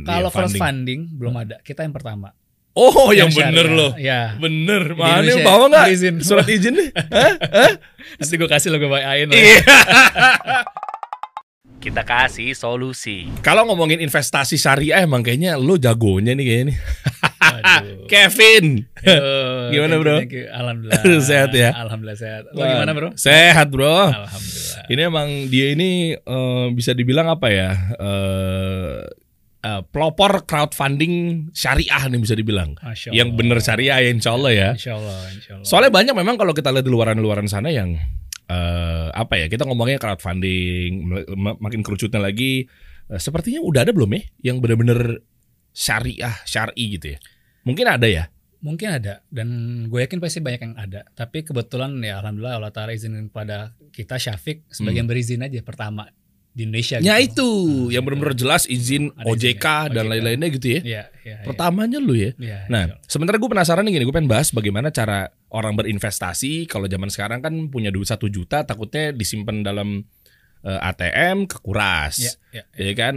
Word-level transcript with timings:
Kalau 0.00 0.32
Iya, 0.32 0.36
first 0.40 0.56
funding 0.56 1.12
belum 1.20 1.36
ada. 1.36 1.60
Kita 1.60 1.84
yang 1.84 1.92
pertama. 1.92 2.32
Oh, 2.72 3.12
yang, 3.12 3.28
bener 3.28 3.68
syariah. 3.68 3.76
loh. 3.76 3.92
Ya. 4.00 4.22
Bener. 4.40 4.96
Mana 4.96 5.28
bawa 5.44 5.68
nggak 5.68 5.92
berizin. 5.92 6.24
surat 6.24 6.48
izin 6.48 6.72
nih? 6.72 6.88
Hah? 7.12 7.32
Hah? 7.36 7.72
Nanti 8.16 8.34
gue 8.40 8.48
kasih 8.48 8.72
lo 8.72 8.80
gue 8.80 8.88
bayain. 8.88 9.28
Iya. 9.28 9.60
Kita 11.84 12.08
kasih 12.08 12.56
solusi. 12.56 13.28
Kalau 13.44 13.68
ngomongin 13.68 14.00
investasi 14.00 14.56
syariah 14.56 15.04
emang 15.04 15.20
kayaknya 15.20 15.60
lo 15.60 15.76
jagonya 15.76 16.32
nih 16.32 16.44
kayaknya 16.48 16.66
nih. 16.72 16.78
Aduh. 17.42 18.06
Kevin. 18.12 18.88
Yo, 19.04 19.12
Gimana, 19.76 19.92
thank 19.92 19.92
you, 19.92 20.00
bro? 20.00 20.16
thank 20.24 20.32
you. 20.32 20.46
Alhamdulillah. 20.48 21.02
Sehat 21.20 21.52
ya? 21.52 21.76
Alhamdulillah 21.76 22.16
sehat. 22.16 22.42
Lo 22.56 22.64
gimana 22.64 22.90
bro? 22.96 23.08
Sehat 23.20 23.68
bro. 23.68 24.08
Alhamdulillah. 24.08 24.84
Ini 24.88 25.00
emang 25.04 25.28
dia 25.52 25.76
ini 25.76 26.16
eh, 26.16 26.66
bisa 26.72 26.96
dibilang 26.96 27.28
apa 27.28 27.52
ya? 27.52 27.76
Eh 28.00 29.20
eh, 29.62 29.82
pelopor 29.88 30.44
crowdfunding 30.44 31.48
syariah 31.54 32.02
nih 32.10 32.20
bisa 32.20 32.34
dibilang. 32.34 32.74
Yang 33.14 33.28
bener 33.38 33.58
syariah 33.62 33.98
ya 34.02 34.10
insya 34.10 34.34
Allah 34.34 34.52
ya. 34.52 34.70
Insya 34.74 34.92
Allah, 34.98 35.18
insya 35.30 35.52
Allah. 35.56 35.66
Soalnya 35.66 35.90
banyak 35.94 36.14
memang 36.18 36.36
kalau 36.36 36.52
kita 36.52 36.68
lihat 36.74 36.84
di 36.84 36.92
luaran-luaran 36.92 37.46
sana 37.46 37.70
yang 37.70 37.94
eh, 38.50 39.08
apa 39.14 39.38
ya? 39.38 39.46
Kita 39.46 39.64
ngomongnya 39.64 40.02
crowdfunding, 40.02 41.06
makin 41.38 41.80
kerucutnya 41.80 42.20
lagi. 42.20 42.66
eh, 43.10 43.20
sepertinya 43.22 43.62
udah 43.62 43.82
ada 43.86 43.92
belum 43.94 44.10
ya 44.14 44.22
yang 44.52 44.56
bener-bener 44.62 45.22
syariah, 45.72 46.36
syari 46.44 46.98
gitu 46.98 47.16
ya? 47.16 47.18
Mungkin 47.64 47.86
ada 47.86 48.06
ya. 48.06 48.24
Mungkin 48.62 48.94
ada 48.94 49.26
dan 49.26 49.48
gue 49.90 50.06
yakin 50.06 50.22
pasti 50.22 50.38
banyak 50.38 50.62
yang 50.62 50.74
ada. 50.78 51.02
Tapi 51.18 51.42
kebetulan 51.42 51.98
ya 51.98 52.22
alhamdulillah 52.22 52.62
Allah 52.62 52.70
Taala 52.70 52.94
izinin 52.94 53.26
pada 53.26 53.74
kita 53.90 54.22
Syafiq 54.22 54.70
sebagai 54.70 55.02
yang 55.02 55.10
berizin 55.10 55.42
aja 55.42 55.58
pertama 55.66 56.06
di 56.52 56.68
Indonesia. 56.68 57.00
Hmm. 57.00 57.06
Ya 57.08 57.16
gitu. 57.18 57.28
itu 57.32 57.50
yang 57.90 58.04
bener-bener 58.04 58.36
jelas 58.36 58.64
izin 58.64 59.08
Ada 59.12 59.24
OJK 59.24 59.56
izinnya, 59.56 59.80
dan 59.88 60.04
OJK. 60.04 60.10
lain-lainnya 60.12 60.48
gitu 60.52 60.66
ya. 60.68 60.80
Iya, 60.80 60.82
iya. 60.84 61.02
iya. 61.24 61.36
Pertamanya 61.42 61.98
lu 61.98 62.12
ya. 62.12 62.30
Iya, 62.36 62.58
Nah, 62.68 62.82
Allah. 62.92 62.98
sementara 63.08 63.40
gue 63.40 63.48
penasaran 63.48 63.82
nih 63.82 63.92
gini, 63.96 64.04
gue 64.04 64.14
pengen 64.14 64.28
bahas 64.28 64.52
bagaimana 64.52 64.88
cara 64.88 65.18
orang 65.48 65.72
berinvestasi. 65.74 66.68
Kalau 66.68 66.84
zaman 66.86 67.08
sekarang 67.08 67.40
kan 67.40 67.52
punya 67.68 67.88
duit 67.88 68.06
satu 68.06 68.28
juta, 68.28 68.62
takutnya 68.62 69.10
disimpan 69.10 69.64
dalam 69.64 70.04
eh, 70.62 70.78
ATM 70.84 71.48
kekuras, 71.48 72.20
Iya, 72.20 72.32
iya, 72.52 72.62
ya 72.70 72.84
iya. 72.84 72.94
kan? 72.94 73.14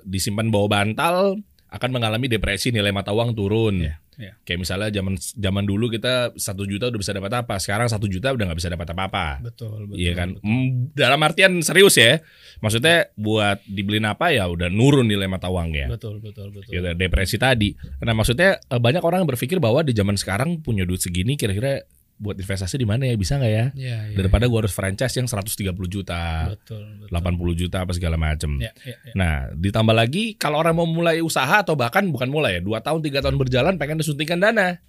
Disimpan 0.00 0.48
bawa 0.48 0.66
bantal 0.70 1.36
akan 1.66 1.90
mengalami 1.90 2.24
depresi 2.24 2.70
nilai 2.70 2.88
mata 2.88 3.10
uang 3.10 3.34
turun. 3.34 3.82
Iya, 3.82 3.98
iya. 4.20 4.32
Kayak 4.44 4.60
misalnya 4.64 4.88
zaman 4.92 5.14
zaman 5.16 5.64
dulu 5.64 5.92
kita 5.92 6.36
satu 6.36 6.64
juta 6.64 6.88
udah 6.88 7.00
bisa 7.00 7.12
dapat 7.16 7.32
apa, 7.32 7.54
sekarang 7.56 7.88
satu 7.88 8.08
juta 8.08 8.32
udah 8.32 8.44
nggak 8.48 8.58
bisa 8.58 8.72
dapat 8.72 8.88
apa-apa. 8.92 9.44
Betul, 9.44 9.88
betul. 9.88 9.96
Iya 10.00 10.12
kan, 10.12 10.28
betul. 10.36 10.48
Mm, 10.48 10.68
dalam 10.96 11.20
artian 11.24 11.52
serius 11.60 11.96
ya. 11.96 12.20
Maksudnya 12.60 13.12
buat 13.14 13.60
dibeliin 13.68 14.08
apa 14.08 14.32
ya 14.32 14.48
udah 14.48 14.72
nurun 14.72 15.04
nilai 15.04 15.28
mata 15.28 15.52
uangnya 15.52 15.92
Betul, 15.92 16.24
betul, 16.24 16.48
betul. 16.48 16.72
gitu, 16.72 16.88
depresi 16.96 17.36
tadi. 17.36 17.76
Nah, 18.00 18.16
maksudnya 18.16 18.56
eh, 18.56 18.80
banyak 18.80 19.04
orang 19.04 19.24
yang 19.24 19.30
berpikir 19.30 19.60
bahwa 19.60 19.84
di 19.84 19.92
zaman 19.92 20.16
sekarang 20.16 20.64
punya 20.64 20.88
duit 20.88 21.04
segini 21.04 21.36
kira-kira 21.36 21.84
buat 22.16 22.36
investasi 22.40 22.80
di 22.80 22.88
mana 22.88 23.04
ya 23.04 23.14
bisa 23.14 23.36
nggak 23.36 23.52
ya? 23.52 23.66
Iya, 23.76 23.96
iya. 24.12 24.16
Daripada 24.16 24.48
gua 24.48 24.64
harus 24.64 24.72
franchise 24.72 25.12
yang 25.20 25.28
130 25.28 25.76
juta, 25.84 26.48
betul, 26.48 26.84
betul. 27.04 27.12
80 27.12 27.60
juta 27.60 27.76
apa 27.84 27.92
segala 27.92 28.16
macem. 28.16 28.56
Iya, 28.56 28.72
iya, 28.88 28.96
iya. 29.04 29.12
Nah, 29.12 29.34
ditambah 29.52 29.92
lagi 29.92 30.32
kalau 30.40 30.56
orang 30.56 30.74
mau 30.80 30.88
mulai 30.88 31.20
usaha 31.20 31.60
atau 31.60 31.76
bahkan 31.76 32.08
bukan 32.08 32.32
mulai 32.32 32.58
ya, 32.58 32.60
dua 32.64 32.80
tahun 32.80 33.04
tiga 33.04 33.20
tahun 33.20 33.36
berjalan 33.36 33.76
pengen 33.76 34.00
disuntikan 34.00 34.40
dana. 34.40 34.80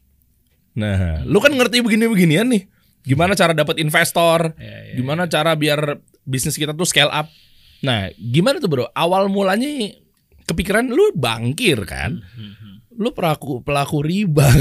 Nah, 0.77 1.25
lu 1.27 1.41
kan 1.43 1.51
ngerti 1.51 1.83
begini-beginian 1.83 2.47
nih. 2.47 2.63
Gimana 3.07 3.35
cara 3.35 3.55
dapat 3.55 3.79
investor? 3.79 4.55
Iya, 4.59 4.91
iya, 4.91 4.93
Gimana 4.99 5.27
cara 5.27 5.55
biar 5.55 5.99
bisnis 6.27 6.59
kita 6.59 6.75
tuh 6.75 6.87
scale 6.87 7.11
up? 7.11 7.27
Nah, 7.83 8.11
gimana 8.19 8.59
tuh 8.59 8.67
bro? 8.71 8.85
Awal 8.91 9.31
mulanya 9.31 9.67
kepikiran 10.47 10.87
lu 10.87 11.11
bangkir 11.15 11.83
kan? 11.83 12.19
Hmm, 12.19 12.53
hmm. 12.55 12.75
Lu 12.97 13.13
pelaku 13.13 13.61
pelaku 13.61 14.01
riba. 14.01 14.49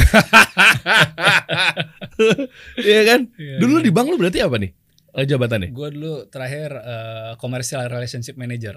Iya 2.76 3.02
kan? 3.04 3.20
Iya, 3.36 3.60
Dulu 3.60 3.80
iya. 3.80 3.84
di 3.84 3.90
bank 3.92 4.06
lu 4.08 4.16
berarti 4.16 4.40
apa 4.40 4.56
nih? 4.56 4.72
Eh, 5.12 5.24
jabatannya? 5.24 5.68
Gue 5.72 5.88
dulu 5.92 6.24
terakhir 6.28 6.72
eh, 6.72 7.32
commercial 7.36 7.84
relationship 7.88 8.36
manager. 8.36 8.76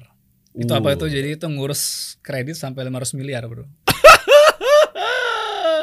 Itu 0.52 0.72
Uh. 0.72 0.80
apa 0.80 0.96
itu? 0.96 1.08
Jadi 1.08 1.36
itu 1.36 1.46
ngurus 1.48 2.16
kredit 2.20 2.56
sampai 2.56 2.88
500 2.88 3.16
miliar, 3.16 3.44
Bro. 3.48 3.64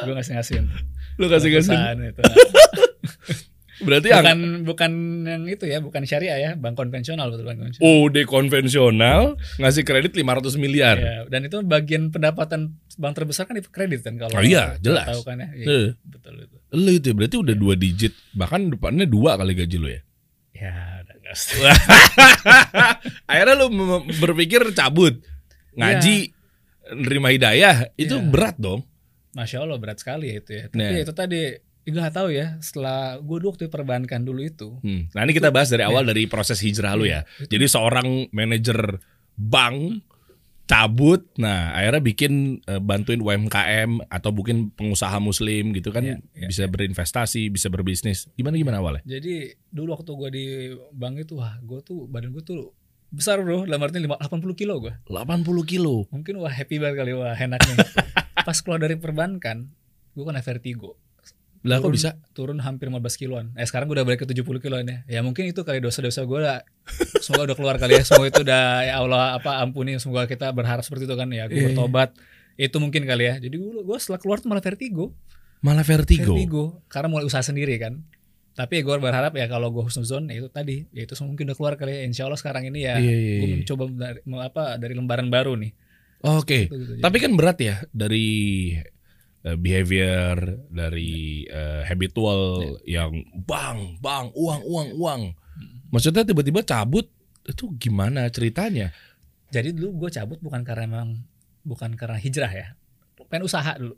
Gue 0.05 0.13
ngasih-ngasihin. 0.13 0.69
Lu 1.17 1.29
kasih-kasih. 1.29 1.73
Perusahaan 1.73 2.01
itu. 2.03 2.21
Berarti 3.77 4.09
yang 4.09 4.23
bukan 4.23 4.39
bukan 4.65 4.93
yang 5.23 5.43
itu 5.47 5.65
ya, 5.65 5.79
bukan 5.79 6.03
syariah 6.03 6.39
ya, 6.39 6.51
bank 6.55 6.75
konvensional 6.75 7.29
betul 7.29 7.45
bank 7.45 7.61
konvensional. 7.61 7.85
OD 7.85 8.17
konvensional 8.25 9.21
ngasih 9.57 9.83
kredit 9.83 10.13
500 10.13 10.57
miliar. 10.57 10.97
Ya, 10.97 11.17
dan 11.27 11.45
itu 11.45 11.61
bagian 11.61 12.09
pendapatan 12.09 12.73
bank 12.95 13.15
terbesar 13.15 13.45
kan 13.45 13.55
di 13.55 13.63
kredit 13.63 14.01
kan 14.01 14.17
kalau 14.17 14.33
Oh 14.33 14.41
iya, 14.41 14.81
jelas. 14.81 15.05
tahu 15.07 15.21
kan 15.23 15.37
ya. 15.39 15.49
Iya, 15.53 15.67
Eh. 15.67 15.89
betul 16.03 16.35
itu. 16.41 16.57
Lu 16.73 16.91
itu 16.91 17.07
ya, 17.07 17.15
berarti 17.15 17.37
udah 17.37 17.55
dua 17.55 17.75
digit, 17.75 18.13
bahkan 18.33 18.67
depannya 18.67 19.05
dua 19.05 19.37
kali 19.37 19.53
gaji 19.53 19.77
lu 19.77 19.89
ya. 19.89 20.01
Ya, 20.53 20.73
udah. 21.05 21.37
Akhirnya 23.31 23.55
lu 23.57 23.67
berpikir 24.17 24.63
cabut, 24.73 25.21
ngaji, 25.75 26.33
nerima 26.95 27.29
hidayah, 27.29 27.91
itu 27.95 28.17
Iya. 28.17 28.25
berat 28.25 28.57
dong. 28.57 28.87
Masya 29.33 29.61
Allah 29.61 29.77
berat 29.77 30.01
sekali 30.01 30.33
ya 30.33 30.41
itu 30.41 30.51
ya. 30.51 30.65
Tapi 30.67 30.81
Nah. 30.81 31.03
itu 31.03 31.13
tadi 31.13 31.41
nggak 31.87 32.13
tahu 32.13 32.29
ya 32.29 32.59
setelah 32.59 33.15
gue 33.17 33.37
dulu 33.37 33.49
waktu 33.49 33.67
perbankan 33.67 34.21
dulu 34.21 34.43
itu 34.43 34.69
Hmm. 34.81 35.07
Nah 35.11 35.23
ini 35.23 35.33
kita 35.33 35.49
bahas 35.49 35.69
dari 35.69 35.83
awal 35.83 36.03
dari 36.03 36.27
proses 36.27 36.59
hijrah 36.59 36.93
lu 36.93 37.07
ya. 37.07 37.23
Itu. 37.37 37.53
Jadi 37.53 37.65
seorang 37.67 38.09
manajer 38.31 38.99
bank 39.33 40.03
cabut, 40.67 41.23
nah 41.37 41.71
akhirnya 41.73 42.03
bikin 42.03 42.33
eh, 42.61 42.83
bantuin 42.83 43.23
UMKM 43.23 44.03
atau 44.05 44.35
mungkin 44.35 44.75
pengusaha 44.75 45.15
muslim 45.19 45.71
gitu 45.71 45.95
kan 45.95 46.03
Iya, 46.03 46.19
iya, 46.35 46.47
bisa 46.51 46.67
berinvestasi, 46.67 47.49
bisa 47.49 47.71
berbisnis. 47.71 48.27
Gimana 48.35 48.59
gimana 48.59 48.83
awalnya? 48.83 49.07
Jadi 49.07 49.55
dulu 49.71 49.95
waktu 49.95 50.11
gue 50.11 50.29
di 50.29 50.45
bank 50.91 51.23
itu 51.23 51.39
wah 51.39 51.55
gue 51.61 51.79
tuh 51.81 52.11
badan 52.11 52.35
gue 52.35 52.43
tuh 52.43 52.75
besar 53.07 53.39
bro, 53.39 53.63
dalam 53.63 53.79
artinya 53.79 54.11
lima- 54.11 54.19
80 54.19 54.59
kilo 54.59 54.83
gue. 54.83 54.91
80 55.07 55.47
kilo. 55.65 56.11
Mungkin 56.11 56.35
wah 56.37 56.51
happy 56.51 56.83
banget 56.83 56.99
kali 56.99 57.15
wah 57.15 57.31
enaknya. 57.33 57.87
Pas 58.47 58.59
keluar 58.59 58.83
dari 58.83 58.99
perbankan, 58.99 59.71
gue 60.13 60.25
kena 60.25 60.43
vertigo. 60.43 60.99
Lah 61.67 61.83
kok 61.83 61.91
bisa? 61.91 62.17
Turun 62.33 62.63
hampir 62.63 62.87
15 62.89 63.03
kiloan. 63.19 63.51
Eh 63.59 63.67
sekarang 63.67 63.91
gue 63.91 63.99
udah 63.99 64.07
balik 64.07 64.23
ke 64.23 64.29
70 64.31 64.63
kiloan 64.63 64.87
ya. 64.87 64.99
Ya 65.11 65.21
mungkin 65.27 65.51
itu 65.51 65.61
kali 65.67 65.83
dosa-dosa 65.83 66.23
gue 66.23 66.41
lah. 66.41 66.63
Semoga 67.21 67.53
udah 67.53 67.57
keluar 67.59 67.77
kali 67.83 67.99
ya. 67.99 68.03
Semoga 68.07 68.31
itu 68.31 68.41
udah 68.47 68.63
ya 68.87 68.95
Allah 69.03 69.35
apa 69.37 69.59
ampuni. 69.61 69.99
Semoga 69.99 70.31
kita 70.31 70.49
berharap 70.55 70.87
seperti 70.87 71.11
itu 71.11 71.15
kan 71.19 71.29
ya. 71.35 71.51
Gue 71.51 71.59
Iya, 71.59 71.61
iya. 71.61 71.67
bertobat. 71.75 72.11
Itu 72.55 72.79
mungkin 72.79 73.03
kali 73.05 73.25
ya. 73.27 73.35
Jadi 73.43 73.57
gue 73.59 73.83
gue 73.83 73.97
setelah 73.99 74.23
keluar 74.23 74.39
tuh 74.39 74.49
malah 74.49 74.63
vertigo. 74.63 75.11
Malah 75.61 75.83
vertigo. 75.83 76.33
vertigo 76.33 76.65
karena 76.87 77.09
mulai 77.11 77.25
usaha 77.27 77.43
sendiri 77.43 77.75
kan 77.81 78.05
tapi 78.57 78.81
gue 78.81 78.97
berharap 78.97 79.37
ya 79.37 79.53
kalau 79.53 79.69
gue 79.69 79.85
husnuzon 79.85 80.33
ya 80.33 80.41
itu 80.41 80.49
tadi 80.49 80.89
ya 80.89 81.05
itu 81.05 81.13
mungkin 81.21 81.45
udah 81.53 81.57
keluar 81.61 81.75
kali 81.77 81.93
ya 81.93 82.03
insya 82.09 82.25
Allah 82.25 82.41
sekarang 82.41 82.65
ini 82.65 82.89
ya 82.89 82.97
Iya, 82.97 83.13
iya, 83.13 83.35
gue 83.37 83.49
iya. 83.53 83.57
mencoba 83.61 83.85
dari, 83.93 84.19
apa 84.41 84.63
dari 84.81 84.95
lembaran 84.97 85.29
baru 85.29 85.61
nih 85.61 85.77
Oke. 86.25 86.73
Gitu, 86.73 86.77
gitu. 86.97 87.03
Tapi 87.05 87.17
kan 87.21 87.37
berat 87.37 87.59
ya 87.61 87.77
dari 87.93 88.27
eh, 89.47 89.55
behavior, 89.55 90.67
dari 90.67 91.47
eh, 91.47 91.87
habitual 91.87 92.59
yang 92.83 93.15
bang, 93.47 94.03
bang, 94.03 94.35
uang, 94.35 94.61
uang, 94.67 94.89
uang. 94.99 95.23
Maksudnya 95.95 96.27
tiba-tiba 96.27 96.67
cabut 96.67 97.07
itu 97.47 97.71
gimana 97.79 98.27
ceritanya? 98.27 98.91
jadi 99.51 99.71
dulu 99.73 100.07
gue 100.07 100.11
cabut 100.11 100.39
bukan 100.43 100.67
karena 100.67 100.85
memang 100.91 101.23
bukan 101.63 101.95
karena 101.95 102.19
hijrah 102.19 102.51
ya. 102.51 102.67
Pengen 103.31 103.47
usaha 103.47 103.75
dulu. 103.79 103.95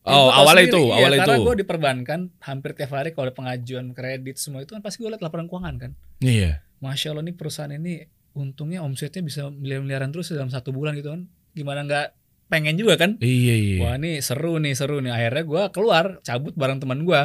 Oh, 0.00 0.32
awalnya 0.32 0.64
sendiri, 0.64 0.72
itu, 0.72 0.82
iya, 0.88 0.96
awalnya 0.96 1.18
karena 1.20 1.36
itu. 1.36 1.44
gue 1.44 1.54
di 1.60 1.66
perbankan 1.68 2.20
hampir 2.40 2.70
tiap 2.72 2.92
hari 2.96 3.12
kalau 3.12 3.28
pengajuan 3.36 3.92
kredit 3.92 4.40
semua 4.40 4.64
itu 4.64 4.72
kan 4.72 4.80
pasti 4.80 5.04
gue 5.04 5.12
lihat 5.12 5.20
laporan 5.20 5.44
keuangan 5.44 5.76
kan. 5.76 5.92
Iya. 6.24 6.64
masya 6.80 7.12
Allah 7.12 7.28
nih 7.28 7.36
perusahaan 7.36 7.68
ini 7.68 8.08
untungnya 8.32 8.80
omsetnya 8.80 9.20
bisa 9.20 9.52
miliar-miliaran 9.52 10.08
terus 10.08 10.32
dalam 10.32 10.48
satu 10.48 10.72
bulan 10.72 10.96
gitu 10.96 11.12
kan. 11.12 11.28
Gimana 11.52 11.84
nggak 11.84 12.06
pengen 12.50 12.74
juga 12.74 12.94
kan 12.96 13.14
Iya, 13.16 13.54
iya. 13.54 13.76
Wah 13.78 13.94
ini 13.94 14.18
seru 14.18 14.58
nih 14.58 14.74
seru 14.74 14.98
nih 14.98 15.08
akhirnya 15.08 15.42
gue 15.42 15.62
keluar 15.70 16.18
cabut 16.20 16.52
bareng 16.52 16.76
teman 16.76 17.00
gue 17.00 17.22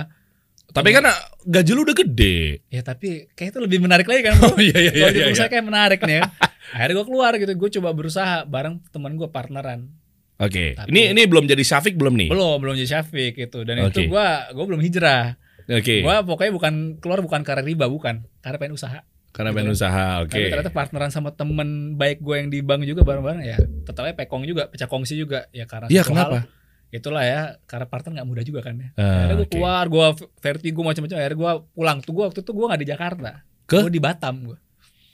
Tapi 0.68 0.90
kan 0.92 1.06
gaji 1.42 1.72
lu 1.72 1.82
udah 1.84 1.96
gede. 1.96 2.62
ya 2.68 2.82
tapi 2.82 3.30
kayak 3.32 3.50
itu 3.50 3.60
lebih 3.60 3.80
menarik 3.80 4.04
lagi 4.04 4.22
kan 4.22 4.34
bro 4.36 4.50
Oh, 4.52 4.60
iya, 4.60 4.76
iya, 4.76 4.92
kalau 4.92 5.12
iya, 5.12 5.26
iya. 5.32 5.48
kayak 5.48 5.66
menarik 5.66 6.00
nih 6.00 6.16
ya 6.16 6.24
akhirnya 6.74 6.94
gue 6.94 7.06
keluar 7.06 7.32
gitu 7.36 7.52
gue 7.52 7.70
coba 7.74 7.90
berusaha 7.92 8.36
bareng 8.44 8.82
teman 8.88 9.14
gue 9.14 9.28
partneran 9.28 9.90
Oke. 10.36 10.76
Tapi- 10.76 10.90
Ini 10.90 11.02
ini 11.12 11.22
belum 11.26 11.46
jadi 11.46 11.64
Syafiq 11.64 11.96
belum 11.96 12.14
nih? 12.18 12.28
belum 12.28 12.60
belum 12.60 12.76
jadi 12.76 12.90
Syafiq 12.94 13.34
gitu 13.40 13.64
dan 13.64 13.82
Oke. 13.82 13.94
itu 13.96 14.00
gue 14.08 14.28
gue 14.52 14.66
belum 14.66 14.82
hijrah 14.82 15.40
Oke. 15.66 16.02
gue 16.02 16.16
pokoknya 16.24 16.52
bukan 16.52 16.74
keluar 16.98 17.20
bukan 17.20 17.42
karena 17.42 17.64
riba 17.64 17.86
bukan 17.86 18.28
karena 18.40 18.58
pengen 18.58 18.76
usaha 18.76 19.00
Karena 19.36 19.52
gitu 19.52 19.58
pengen 19.58 19.68
kan. 19.68 19.78
usaha. 19.78 20.06
Oke. 20.22 20.32
tapi 20.32 20.48
ternyata 20.48 20.72
partneran 20.72 21.12
sama 21.12 21.30
temen 21.30 21.70
baik 21.94 22.18
gue 22.20 22.36
yang 22.38 22.48
di 22.48 22.60
bank 22.60 22.82
juga 22.84 23.04
bareng-bareng 23.04 23.44
ya 23.44 23.58
tetapnya 23.84 24.16
pekong 24.16 24.44
juga 24.44 24.66
pecah 24.66 24.88
kongsi 24.88 25.14
juga 25.14 25.52
ya 25.52 25.66
karena 25.66 25.88
Iya, 25.88 26.02
kenapa? 26.02 26.40
hal, 26.40 26.48
itulah 26.90 27.20
ya 27.22 27.42
karena 27.64 27.86
partner 27.86 28.12
nggak 28.16 28.28
mudah 28.28 28.44
juga 28.44 28.60
kan 28.62 28.76
ya 28.76 28.90
Ah, 28.96 29.04
akhirnya 29.22 29.36
gue 29.38 29.50
keluar 29.50 29.86
gue 29.86 30.08
vertigo 30.38 30.80
macam-macam 30.82 31.18
akhirnya 31.18 31.36
gue 31.38 31.52
pulang 31.70 31.98
tuh 32.00 32.12
gue 32.14 32.24
waktu 32.24 32.40
itu 32.40 32.50
gue 32.50 32.66
nggak 32.66 32.80
di 32.80 32.88
Jakarta 32.88 33.32
Ke? 33.66 33.78
gue 33.82 33.92
di 33.92 34.00
Batam 34.00 34.36
gue 34.46 34.58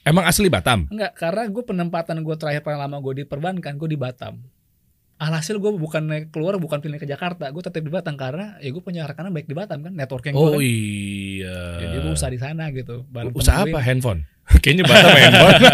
Emang 0.01 0.23
asli 0.23 0.45
Batam? 0.47 0.85
enggak 0.88 1.13
karena 1.15 1.41
gue 1.44 1.63
penempatan 1.63 2.18
gue 2.19 2.35
terakhir 2.35 2.62
paling 2.62 2.77
lama 2.79 2.97
gue 3.00 3.13
di 3.15 3.23
perbankan 3.23 3.73
gue 3.75 3.89
di 3.89 3.97
Batam 3.97 4.38
alhasil 5.21 5.56
gue 5.56 5.71
bukan 5.71 6.01
naik 6.03 6.25
keluar 6.29 6.57
bukan 6.57 6.77
pindah 6.77 6.97
ke 6.97 7.06
Jakarta 7.06 7.45
gue 7.47 7.62
tetap 7.62 7.77
di 7.77 7.88
Batam 7.88 8.15
karena 8.15 8.57
ya 8.57 8.68
gue 8.68 8.81
punya 8.81 9.06
rekanan 9.06 9.29
baik 9.29 9.45
di 9.45 9.53
Batam 9.53 9.79
kan 9.79 9.94
networking 9.94 10.33
gue 10.33 10.41
Oh 10.41 10.51
kan 10.51 10.59
iya. 10.59 11.59
jadi 11.79 11.95
gue 12.00 12.12
usaha 12.12 12.27
di 12.27 12.38
sana 12.38 12.69
gitu 12.71 13.06
bareng 13.07 13.29
Usaha 13.31 13.62
apa? 13.62 13.77
Handphone. 13.79 14.25
Kayaknya 14.62 14.83
Batam 14.83 15.13
handphone. 15.13 15.59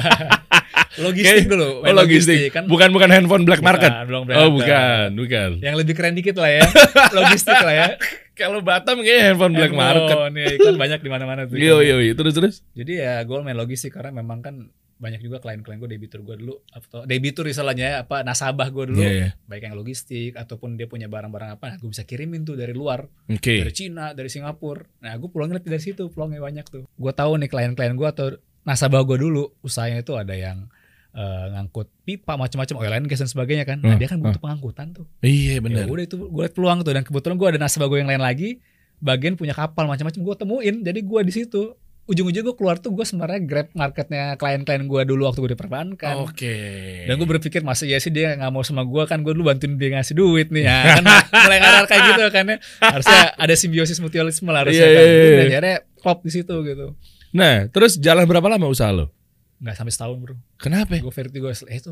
logistik 1.00 1.46
Kayak- 1.46 1.48
dulu 1.48 1.70
Oh 1.70 1.84
main 1.86 1.96
logistik. 1.96 2.38
kan 2.50 2.64
Bukan 2.66 2.90
bukan 2.92 3.08
handphone 3.08 3.44
black 3.44 3.62
market. 3.62 3.88
Bukan, 3.88 4.06
belum 4.06 4.22
Oh 4.22 4.28
black 4.28 4.52
bukan, 4.52 5.08
bukan. 5.16 5.50
yang 5.62 5.76
lebih 5.76 5.94
keren 5.94 6.14
dikit 6.14 6.36
lah 6.36 6.52
ya 6.52 6.66
logistik 7.18 7.56
lah 7.56 7.72
ya 7.72 7.88
Kalau 8.34 8.60
Batam 8.60 9.00
kayaknya 9.00 9.32
handphone 9.32 9.54
black 9.56 9.74
market. 9.74 10.12
Handphone, 10.12 10.34
ya, 10.36 10.48
iklan 10.54 10.76
banyak 10.76 11.00
di 11.00 11.10
mana-mana 11.10 11.42
tuh 11.46 11.56
Yo 11.56 11.80
yo 11.80 11.98
yo. 12.00 12.14
Terus 12.14 12.34
terus. 12.34 12.56
jadi 12.74 12.94
ya 13.00 13.14
gue 13.24 13.38
main 13.40 13.56
logistik 13.56 13.94
karena 13.94 14.12
memang 14.12 14.42
kan 14.42 14.56
banyak 14.98 15.22
juga 15.22 15.38
klien-klien 15.38 15.78
gue 15.78 15.90
debitur 15.94 16.26
gue 16.26 16.42
dulu 16.42 16.58
atau 16.74 17.06
debitur 17.06 17.46
istilahnya 17.46 17.86
ya, 17.86 17.96
apa 18.02 18.26
nasabah 18.26 18.74
gue 18.74 18.90
dulu. 18.90 19.02
Iya 19.02 19.12
iya. 19.14 19.30
baik 19.46 19.70
yang 19.70 19.78
logistik 19.78 20.34
ataupun 20.34 20.74
dia 20.74 20.90
punya 20.90 21.06
barang-barang 21.06 21.62
apa 21.62 21.78
gue 21.78 21.90
bisa 21.90 22.02
kirimin 22.02 22.42
tuh 22.42 22.58
dari 22.58 22.74
luar. 22.74 23.06
Oke. 23.30 23.62
dari 23.62 23.74
Cina 23.74 24.18
dari 24.18 24.30
Singapura. 24.30 24.82
Nah 25.06 25.14
gue 25.16 25.30
pulangnya 25.30 25.62
dari 25.62 25.82
situ 25.82 26.10
pulangnya 26.10 26.42
banyak 26.42 26.66
tuh. 26.66 26.84
Gue 26.90 27.14
tahu 27.14 27.38
nih 27.38 27.50
klien-klien 27.50 27.94
gue 27.94 28.08
atau 28.10 28.34
nasabah 28.66 29.06
gue 29.06 29.18
dulu 29.22 29.54
usahanya 29.62 30.02
itu 30.02 30.18
ada 30.18 30.34
yang 30.34 30.66
eh, 31.14 31.46
ngangkut 31.54 31.88
pipa 32.04 32.34
macam-macam 32.36 32.76
oil 32.82 32.94
and 32.98 33.06
gas 33.06 33.22
dan 33.22 33.30
sebagainya 33.30 33.66
kan. 33.70 33.78
Nah 33.80 33.94
Hmm, 33.94 34.02
dia 34.02 34.10
kan 34.10 34.18
butuh 34.18 34.42
pengangkutan 34.42 34.98
tuh. 34.98 35.06
Iya 35.22 35.58
ya 35.58 35.62
benar. 35.62 35.86
udah 35.86 36.04
itu 36.04 36.18
gue 36.18 36.42
liat 36.42 36.54
peluang 36.58 36.82
tuh 36.82 36.94
dan 36.98 37.06
kebetulan 37.06 37.36
gue 37.38 37.48
ada 37.54 37.60
nasabah 37.62 37.88
gue 37.88 38.00
yang 38.02 38.10
lain 38.10 38.22
lagi 38.26 38.60
bagian 38.98 39.38
punya 39.38 39.54
kapal 39.54 39.86
macam-macam 39.86 40.22
gue 40.26 40.36
temuin. 40.42 40.76
Jadi 40.82 41.00
gue 41.06 41.20
di 41.22 41.34
situ 41.34 41.78
ujung-ujung 42.08 42.40
gue 42.42 42.56
keluar 42.56 42.76
tuh 42.78 42.90
gue 42.90 43.04
sebenarnya 43.04 43.40
grab 43.42 43.68
marketnya 43.72 44.34
klien-klien 44.34 44.80
gue 44.82 45.02
dulu 45.04 45.28
waktu 45.28 45.40
gue 45.40 45.52
di 45.52 45.60
perbankan 45.60 46.24
Oke. 46.24 46.56
dan 47.04 47.14
gue 47.14 47.28
berpikir 47.28 47.62
masa 47.62 47.84
ya 47.84 47.96
sih 47.98 48.10
dia 48.10 48.32
nggak 48.34 48.48
mau 48.48 48.64
sama 48.64 48.82
gue 48.82 49.04
kan 49.04 49.20
gue 49.20 49.30
dulu 49.30 49.46
bantuin 49.46 49.76
dia 49.76 49.92
ngasih 49.94 50.14
duit 50.14 50.48
nih 50.48 50.64
ya. 50.64 50.78
Kan 50.96 51.04
mulai 51.38 51.60
ngarar 51.60 51.86
kayak 51.86 52.04
gitu 52.08 52.24
kan 52.30 52.46
ya. 52.48 52.58
Harusnya 52.80 53.22
ada 53.36 53.54
simbiosis 53.54 54.00
mutualisme 54.00 54.48
lah 54.48 54.64
harusnya 54.64 54.82
Iya, 54.82 54.96
kan. 54.96 55.04
iya, 55.04 55.12
iya. 55.14 55.36
dan 55.36 55.46
akhirnya 55.46 55.76
klop 55.98 56.20
di 56.22 56.32
situ 56.32 56.56
gitu. 56.64 56.86
Nah, 57.30 57.56
terus 57.68 58.00
jalan 58.00 58.24
berapa 58.24 58.48
lama 58.48 58.66
usaha 58.66 58.90
lo? 58.90 59.12
nggak 59.58 59.76
sampai 59.76 59.90
setahun 59.90 60.18
bro. 60.18 60.36
Kenapa? 60.56 60.96
gue 60.96 61.10
vertigo 61.12 61.50
eh 61.50 61.58
itu 61.76 61.92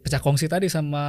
pecah 0.00 0.16
kongsi 0.18 0.46
tadi 0.46 0.66
sama 0.66 1.02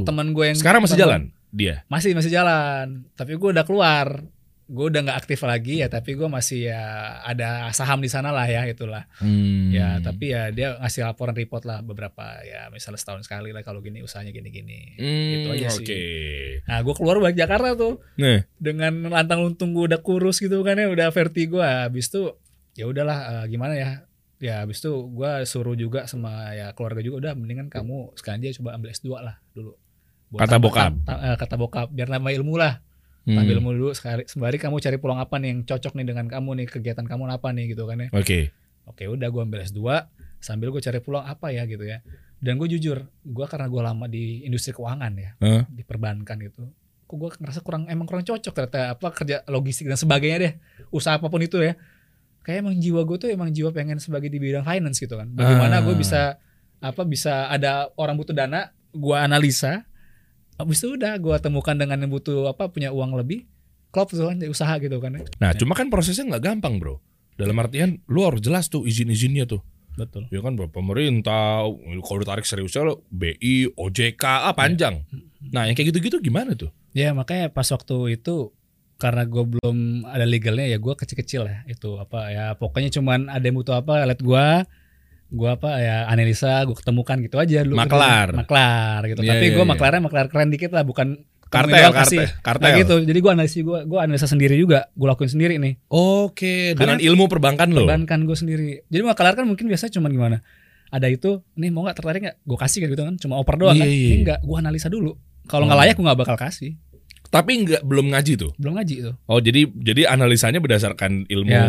teman 0.00 0.32
gue 0.32 0.44
yang 0.46 0.56
Sekarang 0.56 0.80
masih 0.80 0.96
teman- 0.96 1.04
jalan 1.04 1.22
dia. 1.50 1.84
masih 1.86 2.14
masih 2.14 2.30
jalan. 2.30 3.04
Tapi 3.12 3.34
gue 3.34 3.48
udah 3.50 3.62
keluar 3.62 4.22
gue 4.68 4.84
udah 4.86 5.00
nggak 5.00 5.18
aktif 5.18 5.40
lagi 5.42 5.80
ya 5.80 5.88
tapi 5.88 6.12
gue 6.12 6.28
masih 6.28 6.68
ya 6.68 6.82
ada 7.22 7.66
saham 7.70 7.98
di 7.98 8.06
sana 8.06 8.28
lah 8.28 8.44
ya 8.44 8.62
itulah 8.64 9.08
Hmm. 9.16 9.68
ya 9.68 9.96
tapi 9.98 10.28
ya 10.28 10.48
dia 10.48 10.76
ngasih 10.76 11.02
laporan 11.02 11.32
report 11.32 11.64
lah 11.64 11.80
beberapa 11.80 12.20
ya 12.42 12.68
misalnya 12.68 12.96
setahun 12.96 13.24
sekali 13.24 13.48
lah 13.48 13.60
kalau 13.60 13.80
gini 13.80 14.00
usahanya 14.00 14.28
gini-gini 14.28 14.92
Hmm, 14.94 15.28
gitu 15.32 15.48
aja 15.50 15.68
sih. 15.70 15.82
Oke. 15.82 16.02
nah 16.62 16.78
gue 16.78 16.94
keluar 16.94 17.16
balik 17.18 17.34
Jakarta 17.34 17.72
tuh 17.74 17.96
Nah, 18.14 18.44
dengan 18.54 18.92
lantang 19.08 19.40
luntung 19.42 19.72
gue 19.72 19.84
udah 19.86 19.98
kurus 19.98 20.36
gitu 20.36 20.60
kan 20.60 20.76
ya 20.76 20.86
udah 20.86 21.08
vertigo 21.08 21.58
habis 21.58 22.06
itu 22.06 22.36
ya 22.74 22.84
udahlah 22.84 23.18
eh, 23.40 23.46
gimana 23.48 23.72
ya 23.72 23.90
ya 24.36 24.62
habis 24.62 24.78
itu 24.78 24.92
gue 25.08 25.30
suruh 25.44 25.74
juga 25.74 26.04
sama 26.04 26.52
ya 26.52 26.70
keluarga 26.70 27.00
juga 27.00 27.16
udah 27.18 27.32
mendingan 27.34 27.66
kamu 27.66 28.12
sekarang 28.14 28.38
aja 28.40 28.54
coba 28.54 28.76
ambil 28.76 28.92
S2 28.92 29.08
lah 29.16 29.40
dulu 29.50 29.72
Kata 30.30 30.44
tambah- 30.52 30.68
bokap. 30.68 30.92
ta- 31.02 31.20
eh, 31.24 31.36
kata 31.36 31.54
bokap 31.56 31.88
biar 31.88 32.06
nambah 32.08 32.30
ilmu 32.34 32.54
lah 32.54 32.84
hmm. 33.26 33.38
ambil 33.38 33.54
ilmu 33.58 33.70
dulu 33.74 33.90
sekali 33.90 34.22
sembari 34.26 34.56
kamu 34.56 34.78
cari 34.78 34.96
peluang 34.96 35.18
apa 35.18 35.34
nih 35.38 35.48
yang 35.50 35.60
cocok 35.64 35.92
nih 35.96 36.06
dengan 36.06 36.26
kamu 36.28 36.50
nih 36.62 36.66
kegiatan 36.68 37.04
kamu 37.04 37.22
apa 37.26 37.48
nih 37.50 37.64
gitu 37.72 37.88
kan 37.88 37.98
ya 37.98 38.08
Oke. 38.12 38.52
oke 38.84 39.02
udah 39.08 39.28
gue 39.28 39.42
ambil 39.42 39.60
S2 39.64 39.80
sambil 40.38 40.70
gue 40.70 40.78
cari 40.78 40.98
peluang 41.00 41.26
apa 41.26 41.50
ya 41.50 41.66
gitu 41.66 41.82
ya 41.82 41.98
dan 42.38 42.54
gue 42.54 42.68
jujur 42.70 43.02
gue 43.10 43.46
karena 43.50 43.66
gue 43.66 43.82
lama 43.82 44.06
di 44.06 44.46
industri 44.46 44.70
keuangan 44.70 45.12
ya 45.18 45.30
Hah? 45.42 45.62
di 45.66 45.82
perbankan 45.82 46.38
gitu 46.38 46.70
kok 47.08 47.16
gue 47.16 47.28
ngerasa 47.40 47.64
kurang 47.64 47.88
emang 47.88 48.04
kurang 48.04 48.22
cocok 48.22 48.52
ternyata 48.52 48.92
apa 48.92 49.06
kerja 49.10 49.40
logistik 49.48 49.88
dan 49.88 49.96
sebagainya 49.96 50.38
deh 50.38 50.52
usaha 50.92 51.16
apa 51.16 51.26
pun 51.26 51.40
itu 51.40 51.56
ya 51.58 51.72
kayak 52.44 52.64
emang 52.64 52.76
jiwa 52.76 53.00
gue 53.04 53.16
tuh 53.16 53.28
emang 53.28 53.48
jiwa 53.50 53.72
pengen 53.72 53.96
sebagai 53.96 54.28
di 54.28 54.36
bidang 54.36 54.62
finance 54.62 55.00
gitu 55.00 55.16
kan 55.16 55.26
Ah. 55.32 55.36
bagaimana 55.36 55.80
gue 55.82 55.96
bisa 55.96 56.36
apa 56.78 57.02
bisa 57.02 57.50
ada 57.50 57.90
orang 57.98 58.14
butuh 58.14 58.32
dana 58.32 58.70
gue 58.94 59.16
analisa 59.18 59.82
habis 60.58 60.82
itu 60.82 60.98
udah 60.98 61.14
gue 61.16 61.36
temukan 61.38 61.74
dengan 61.78 62.02
yang 62.02 62.10
butuh 62.10 62.50
apa 62.50 62.68
punya 62.68 62.90
uang 62.90 63.14
lebih 63.14 63.46
klop 63.88 64.10
tuh 64.12 64.28
kan 64.28 64.36
jadi 64.36 64.50
usaha 64.52 64.74
gitu 64.82 64.98
kan 65.00 65.16
ya 65.16 65.22
Nah, 65.40 65.50
cuma 65.56 65.72
kan 65.72 65.88
prosesnya 65.88 66.28
nggak 66.36 66.44
gampang, 66.44 66.76
bro. 66.76 67.00
Dalam 67.38 67.54
artian 67.62 68.02
lu 68.10 68.26
harus 68.26 68.42
jelas 68.42 68.66
tuh 68.66 68.82
izin-izinnya 68.84 69.46
tuh. 69.46 69.62
betul 69.94 70.26
Ya 70.30 70.38
kan 70.42 70.54
pemerintah, 70.54 71.66
kalau 72.06 72.18
ditarik 72.22 72.46
seriusnya 72.46 72.86
lo 72.86 73.02
BI, 73.10 73.74
OJK, 73.74 74.22
ah 74.22 74.54
panjang. 74.54 75.06
Nah, 75.54 75.66
yang 75.66 75.74
kayak 75.74 75.94
gitu-gitu 75.94 76.18
gimana 76.22 76.54
tuh? 76.54 76.70
Ya 76.94 77.14
makanya 77.14 77.50
pas 77.50 77.66
waktu 77.70 78.18
itu 78.18 78.50
karena 78.98 79.22
gue 79.30 79.44
belum 79.46 80.02
ada 80.10 80.26
legalnya 80.26 80.66
ya 80.66 80.78
gue 80.82 80.94
kecil-kecil 80.98 81.46
ya 81.46 81.58
itu 81.70 81.94
apa 82.02 82.34
ya 82.34 82.46
pokoknya 82.58 82.90
cuman 82.98 83.30
ada 83.30 83.46
yang 83.46 83.54
butuh 83.54 83.78
apa 83.78 84.02
liat 84.02 84.18
gue 84.18 84.46
gue 85.30 85.48
apa 85.50 85.70
ya 85.76 85.96
analisa 86.06 86.62
gue 86.62 86.72
ketemukan 86.74 87.20
gitu 87.20 87.36
aja 87.36 87.60
dulu 87.60 87.76
Maklar. 87.76 88.32
maklar 88.34 89.00
gitu 89.06 89.20
Iya, 89.20 89.30
tapi 89.30 89.44
iya, 89.44 89.52
gue 89.52 89.60
iya. 89.60 89.68
maklarnya 89.68 90.00
maklar 90.00 90.26
keren 90.26 90.48
dikit 90.48 90.70
lah 90.70 90.82
bukan 90.82 91.20
Kartel, 91.48 91.80
kartel, 91.80 91.92
kasih. 91.94 92.26
kartel. 92.42 92.60
Nah, 92.62 92.76
gitu 92.76 92.94
jadi 93.02 93.18
gue 93.18 93.30
analisa 93.30 93.56
gue 93.58 93.78
gue 93.82 93.98
analisa 93.98 94.24
sendiri 94.24 94.52
juga 94.54 94.88
gue 94.90 95.06
lakuin 95.06 95.28
sendiri 95.30 95.56
nih 95.56 95.80
Oke, 95.88 96.72
dengan 96.72 96.96
Karena- 96.96 97.06
ilmu 97.06 97.24
perbankan 97.24 97.68
lo. 97.70 97.84
perbankan 97.84 98.20
gue 98.22 98.36
sendiri 98.36 98.68
jadi 98.84 99.00
maklar 99.02 99.32
kan 99.32 99.44
mungkin 99.44 99.64
biasa 99.64 99.88
cuman 99.90 100.08
gimana 100.10 100.36
ada 100.88 101.04
itu 101.06 101.40
nih 101.54 101.68
mau 101.68 101.82
nggak 101.82 101.96
tertarik 101.98 102.20
nggak 102.22 102.36
gue 102.42 102.58
kasih 102.58 102.78
kayak 102.78 102.92
gitu 102.92 103.02
kan 103.02 103.14
cuma 103.18 103.34
oper 103.36 103.56
doang 103.56 103.72
Iya, 103.74 103.80
kan 103.80 103.88
iya, 103.90 104.04
ini 104.06 104.16
enggak 104.22 104.40
gue 104.42 104.56
analisa 104.58 104.88
dulu 104.88 105.12
kalau 105.44 105.64
nggak 105.64 105.72
Oh. 105.74 105.82
layak 105.82 105.94
gue 105.94 106.04
nggak 106.04 106.18
bakal 106.18 106.36
kasih 106.38 106.72
Tapi 107.26 107.52
nggak 107.58 107.82
belum 107.82 108.08
ngaji 108.08 108.32
tuh. 108.34 108.52
belum 108.54 108.72
ngaji 108.74 108.94
itu 108.98 109.12
Oh, 109.24 109.36
jadi 109.38 109.68
jadi 109.70 110.04
analisanya 110.06 110.60
berdasarkan 110.60 111.24
ilmu 111.26 111.48
ya 111.50 111.64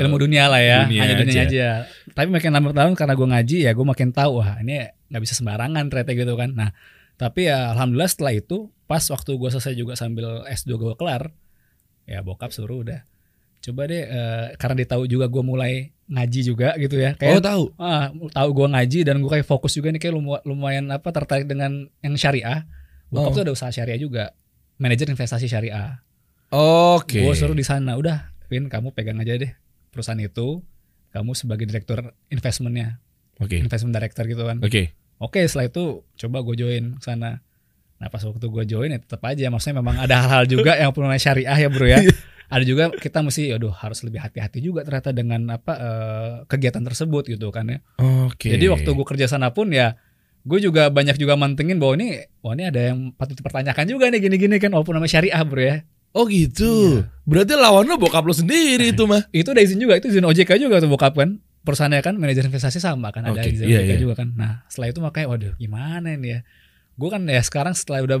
ilmu 0.00 0.16
dunia 0.18 0.44
lah 0.48 0.60
ya 0.60 0.78
dunia 0.84 1.00
hanya 1.04 1.14
dunia 1.20 1.42
aja. 1.44 1.48
aja. 1.48 1.68
tapi 2.10 2.28
makin 2.28 2.50
lama 2.50 2.72
tahun 2.72 2.92
karena 2.96 3.14
gue 3.14 3.28
ngaji 3.28 3.56
ya 3.64 3.70
gue 3.70 3.86
makin 3.86 4.08
tahu 4.10 4.40
wah 4.40 4.56
ini 4.58 4.80
nggak 5.08 5.22
bisa 5.22 5.34
sembarangan 5.36 5.84
ternyata 5.86 6.10
gitu 6.12 6.34
kan 6.34 6.50
nah 6.52 6.70
tapi 7.14 7.46
ya 7.46 7.76
alhamdulillah 7.76 8.08
setelah 8.08 8.32
itu 8.32 8.72
pas 8.84 9.04
waktu 9.04 9.30
gue 9.36 9.48
selesai 9.50 9.74
juga 9.76 9.92
sambil 9.94 10.40
S2 10.48 10.70
gue 10.74 10.92
kelar 10.96 11.30
ya 12.04 12.24
bokap 12.24 12.50
suruh 12.50 12.80
udah 12.80 13.04
coba 13.60 13.82
deh 13.86 14.02
eh, 14.02 14.44
karena 14.56 14.74
dia 14.80 14.88
tahu 14.88 15.04
juga 15.04 15.28
gue 15.28 15.42
mulai 15.44 15.72
ngaji 16.08 16.40
juga 16.42 16.72
gitu 16.74 16.96
Oh, 16.96 17.04
ya 17.04 17.10
kayak 17.14 17.44
tahu. 17.44 17.64
ah 17.76 18.08
tahu 18.32 18.48
gue 18.56 18.66
ngaji 18.72 18.98
dan 19.04 19.20
gue 19.20 19.30
kayak 19.30 19.44
fokus 19.44 19.76
juga 19.76 19.92
nih 19.92 20.00
kayak 20.00 20.16
lumayan, 20.42 20.88
apa 20.88 21.12
tertarik 21.12 21.44
dengan 21.44 21.86
yang 22.00 22.16
syariah 22.16 22.64
Oh. 23.10 23.20
bokap 23.20 23.30
tuh 23.36 23.42
ada 23.42 23.52
usaha 23.52 23.68
syariah 23.68 23.98
juga 23.98 24.32
manajer 24.78 25.10
investasi 25.10 25.44
syariah 25.44 25.98
Oke. 26.50 27.22
Gue 27.22 27.34
suruh 27.38 27.54
di 27.54 27.62
sana, 27.62 27.94
udah, 27.94 28.34
Vin, 28.46 28.66
kamu 28.66 28.90
pegang 28.90 29.18
aja 29.18 29.38
deh 29.38 29.54
perusahaan 29.90 30.18
itu. 30.18 30.62
Kamu 31.10 31.34
sebagai 31.34 31.66
direktur 31.66 32.14
investmentnya, 32.30 33.02
Oke. 33.42 33.58
investment 33.58 33.98
director 33.98 34.30
gitu 34.30 34.46
kan. 34.46 34.62
Oke. 34.62 34.94
Oke, 35.18 35.42
setelah 35.44 35.66
itu 35.66 36.06
coba 36.06 36.38
gue 36.46 36.54
join 36.54 36.96
ke 36.96 37.04
sana. 37.04 37.42
Nah 38.00 38.08
pas 38.08 38.22
waktu 38.24 38.46
gue 38.46 38.64
join 38.64 38.88
ya 38.94 38.98
tetap 39.02 39.20
aja, 39.26 39.50
maksudnya 39.52 39.82
memang 39.82 39.98
ada 40.00 40.22
hal-hal 40.24 40.48
juga 40.48 40.78
yang 40.78 40.94
perlu 40.94 41.10
namanya 41.10 41.20
syariah 41.20 41.58
ya 41.66 41.68
bro 41.68 41.84
ya. 41.84 41.98
ada 42.54 42.64
juga 42.64 42.94
kita 42.94 43.20
mesti, 43.20 43.52
aduh 43.52 43.70
harus 43.74 44.00
lebih 44.06 44.22
hati-hati 44.22 44.58
juga 44.64 44.82
ternyata 44.82 45.12
dengan 45.12 45.60
apa 45.60 45.72
eh, 45.76 46.34
kegiatan 46.48 46.80
tersebut 46.80 47.26
gitu 47.26 47.52
kan 47.52 47.68
ya. 47.68 47.78
Oke. 48.30 48.54
Jadi 48.54 48.70
waktu 48.72 48.88
gue 48.88 49.06
kerja 49.06 49.26
sana 49.28 49.52
pun 49.52 49.68
ya 49.74 49.98
gue 50.40 50.58
juga 50.58 50.88
banyak 50.88 51.20
juga 51.20 51.36
mantengin 51.36 51.76
bahwa 51.76 52.00
ini, 52.00 52.24
wah 52.40 52.56
ini 52.56 52.64
ada 52.64 52.80
yang 52.80 53.12
patut 53.12 53.36
dipertanyakan 53.36 53.84
juga 53.84 54.08
nih 54.08 54.24
gini-gini 54.24 54.56
kan, 54.56 54.72
walaupun 54.72 54.96
namanya 54.96 55.20
syariah 55.20 55.42
bro 55.44 55.60
ya. 55.60 55.76
Oh 56.10 56.26
gitu. 56.26 57.06
Berarti 57.22 57.54
lawan 57.54 57.86
lo 57.86 57.94
bokap 57.94 58.26
lo 58.26 58.34
sendiri 58.34 58.90
itu 58.90 59.06
mah. 59.06 59.22
itu 59.36 59.48
ada 59.50 59.62
izin 59.62 59.78
juga 59.78 59.94
itu 59.98 60.10
izin 60.10 60.26
OJK 60.26 60.58
juga 60.58 60.82
tuh 60.82 60.90
bokap 60.90 61.14
kan 61.14 61.38
perusahaannya 61.60 62.00
kan 62.00 62.14
manajer 62.16 62.48
investasi 62.48 62.80
sama 62.80 63.12
kan 63.12 63.28
ada 63.28 63.36
Oke, 63.36 63.52
izin 63.52 63.68
iya, 63.68 63.84
OJK 63.84 63.92
iya. 63.92 64.00
juga 64.00 64.14
kan 64.24 64.28
nah 64.32 64.64
setelah 64.72 64.88
itu 64.90 65.00
makanya 65.04 65.26
waduh 65.28 65.52
gimana 65.60 66.08
ini 66.16 66.28
ya 66.34 66.40
gue 66.96 67.08
kan 67.12 67.22
ya 67.28 67.42
sekarang 67.44 67.74
setelah 67.76 68.00
udah 68.04 68.18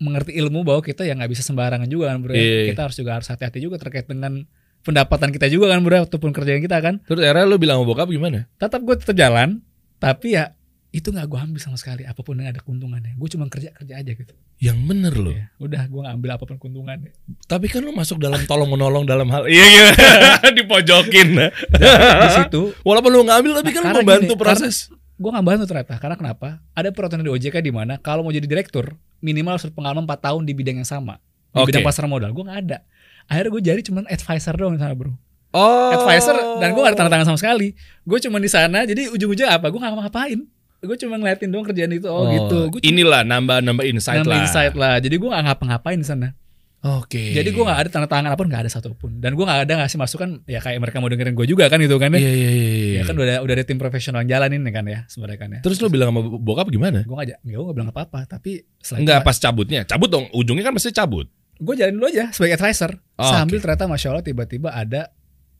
mengerti 0.00 0.32
ilmu 0.36 0.66
bahwa 0.66 0.80
kita 0.82 1.06
ya 1.06 1.14
nggak 1.14 1.30
bisa 1.30 1.42
sembarangan 1.46 1.86
juga 1.86 2.10
kan 2.10 2.18
bro 2.24 2.32
ya. 2.34 2.40
Iya, 2.40 2.44
iya. 2.44 2.68
kita 2.74 2.80
harus 2.88 2.96
juga 2.98 3.10
harus 3.20 3.28
hati-hati 3.30 3.58
juga 3.62 3.76
terkait 3.78 4.08
dengan 4.08 4.42
pendapatan 4.84 5.30
kita 5.30 5.46
juga 5.52 5.70
kan 5.72 5.80
bro 5.84 6.08
ataupun 6.08 6.30
kerjaan 6.32 6.60
kita 6.64 6.76
kan 6.80 7.04
Terus 7.04 7.20
era 7.22 7.44
lo 7.44 7.56
bilang 7.60 7.80
sama 7.80 7.88
bokap 7.94 8.08
gimana? 8.10 8.48
tetap 8.56 8.80
gue 8.82 8.96
tetap 8.96 9.16
jalan 9.16 9.60
tapi 10.00 10.36
ya 10.36 10.56
itu 10.94 11.10
nggak 11.10 11.26
gue 11.26 11.40
ambil 11.42 11.58
sama 11.58 11.74
sekali 11.74 12.06
apa 12.06 12.22
pun 12.22 12.38
yang 12.38 12.54
ada 12.54 12.62
keuntungannya. 12.62 13.18
Gue 13.18 13.26
cuma 13.26 13.50
kerja 13.50 13.74
kerja 13.74 13.98
aja 13.98 14.12
gitu. 14.14 14.30
Yang 14.62 14.78
bener 14.86 15.14
lo. 15.18 15.34
Ya, 15.34 15.50
udah 15.58 15.90
gue 15.90 16.00
nggak 16.06 16.14
ambil 16.14 16.30
apa 16.38 16.44
pun 16.46 16.56
keuntungannya. 16.62 17.10
Tapi 17.50 17.66
kan 17.66 17.82
lo 17.82 17.90
masuk 17.90 18.22
dalam 18.22 18.38
tolong 18.46 18.70
menolong 18.70 19.02
dalam 19.02 19.26
hal 19.34 19.50
Iya 19.50 19.66
iya. 19.66 19.86
Dipojokin. 20.62 21.34
Di 21.74 22.28
situ. 22.38 22.78
Walaupun 22.86 23.10
lo 23.10 23.26
ngambil 23.26 23.58
tapi 23.58 23.74
kan 23.74 23.82
lo 23.82 23.86
Karena 23.90 24.00
membantu 24.06 24.34
gini, 24.38 24.42
proses. 24.46 24.74
gue 25.18 25.30
nggak 25.34 25.42
bantu 25.42 25.64
ternyata. 25.66 25.94
Karena 25.98 26.14
kenapa? 26.14 26.62
Ada 26.78 26.94
peraturan 26.94 27.26
di 27.26 27.32
OJK 27.34 27.58
di 27.58 27.74
mana 27.74 27.98
kalau 27.98 28.22
mau 28.22 28.30
jadi 28.30 28.46
direktur 28.46 28.94
minimal 29.18 29.58
harus 29.58 29.66
pengalaman 29.74 30.06
4 30.06 30.14
tahun 30.30 30.42
di 30.46 30.54
bidang 30.54 30.78
yang 30.78 30.86
sama. 30.86 31.18
Di 31.50 31.58
Oke. 31.58 31.74
bidang 31.74 31.82
pasar 31.82 32.06
modal. 32.06 32.30
Gue 32.30 32.46
nggak 32.46 32.60
ada. 32.70 32.86
Akhirnya 33.26 33.50
gue 33.50 33.62
jadi 33.66 33.80
cuman 33.82 34.06
advisor 34.06 34.54
doang 34.54 34.78
di 34.78 34.80
sana 34.80 34.94
bro. 34.94 35.10
Oh. 35.54 35.90
Advisor 35.90 36.62
dan 36.62 36.70
gue 36.74 36.82
gak 36.82 36.94
ada 36.94 36.98
tanda 36.98 37.10
tangan 37.14 37.34
sama 37.34 37.38
sekali. 37.42 37.74
Gue 38.06 38.18
cuma 38.22 38.38
di 38.38 38.46
sana 38.46 38.86
jadi 38.86 39.10
ujung-ujungnya 39.10 39.58
apa? 39.58 39.70
Gue 39.74 39.82
nggak 39.82 40.06
ngapain 40.06 40.53
gue 40.84 40.96
cuma 40.98 41.16
ngeliatin 41.16 41.48
doang 41.48 41.64
kerjaan 41.64 41.90
itu 41.90 42.06
oh, 42.06 42.28
gitu 42.28 42.58
gue 42.70 42.80
Inilah 42.82 43.22
nambah-nambah 43.22 43.84
insight 43.84 44.20
nambah 44.20 44.30
lah. 44.30 44.40
insight 44.40 44.74
lah 44.74 44.94
jadi 44.98 45.14
gue 45.14 45.28
gak 45.28 45.42
ngapa-ngapain 45.42 45.96
di 45.96 46.04
sana 46.04 46.36
Oke. 46.84 47.32
jadi 47.32 47.48
gue 47.48 47.64
gak 47.64 47.78
ada 47.78 47.88
tanda 47.88 48.04
tangan 48.04 48.28
apa 48.28 48.36
pun 48.36 48.44
gak 48.46 48.60
ada 48.60 48.70
satupun 48.70 49.16
dan 49.16 49.32
gue 49.32 49.40
gak 49.40 49.64
ada 49.64 49.72
ngasih 49.80 49.96
masukan 49.96 50.44
ya 50.44 50.60
kayak 50.60 50.76
mereka 50.78 51.00
mau 51.00 51.08
dengerin 51.08 51.32
gue 51.32 51.46
juga 51.46 51.64
kan 51.66 51.80
gitu 51.80 51.96
kan 51.96 52.12
ya 52.12 52.20
Iya 52.20 52.28
iya 52.28 52.50
iya. 52.50 52.68
iya. 52.68 52.94
ya 52.94 53.02
kan 53.02 53.16
udah 53.16 53.36
udah 53.40 53.54
ada 53.54 53.64
tim 53.64 53.80
profesional 53.80 54.20
yang 54.20 54.36
jalanin 54.36 54.60
kan 54.68 54.84
ya 54.84 55.08
sebenarnya 55.08 55.38
kan 55.38 55.48
ya 55.50 55.60
Terus 55.64 55.80
lu 55.80 55.88
bilang 55.88 56.12
sama 56.12 56.20
bokap 56.28 56.68
gimana? 56.68 57.00
gue 57.00 57.14
gak 57.14 57.40
gue 57.40 57.56
gak 57.58 57.72
bilang 57.72 57.88
apa-apa 57.88 58.28
tapi 58.28 58.68
Enggak 58.92 59.24
pas 59.24 59.32
cabutnya. 59.34 59.80
Cabut 59.82 60.12
dong. 60.12 60.28
Ujungnya 60.30 60.60
kan 60.62 60.76
pasti 60.76 60.92
cabut. 60.92 61.24
gue 61.54 61.72
jalanin 61.72 61.96
dulu 61.96 62.08
aja 62.10 62.28
sebagai 62.30 62.54
advisor 62.54 63.00
Oh, 63.14 63.24
sambil 63.24 63.56
oke. 63.56 63.64
ternyata 63.64 63.86
masya 63.86 64.08
Allah 64.10 64.20
tiba-tiba 64.22 64.68
ada 64.68 65.08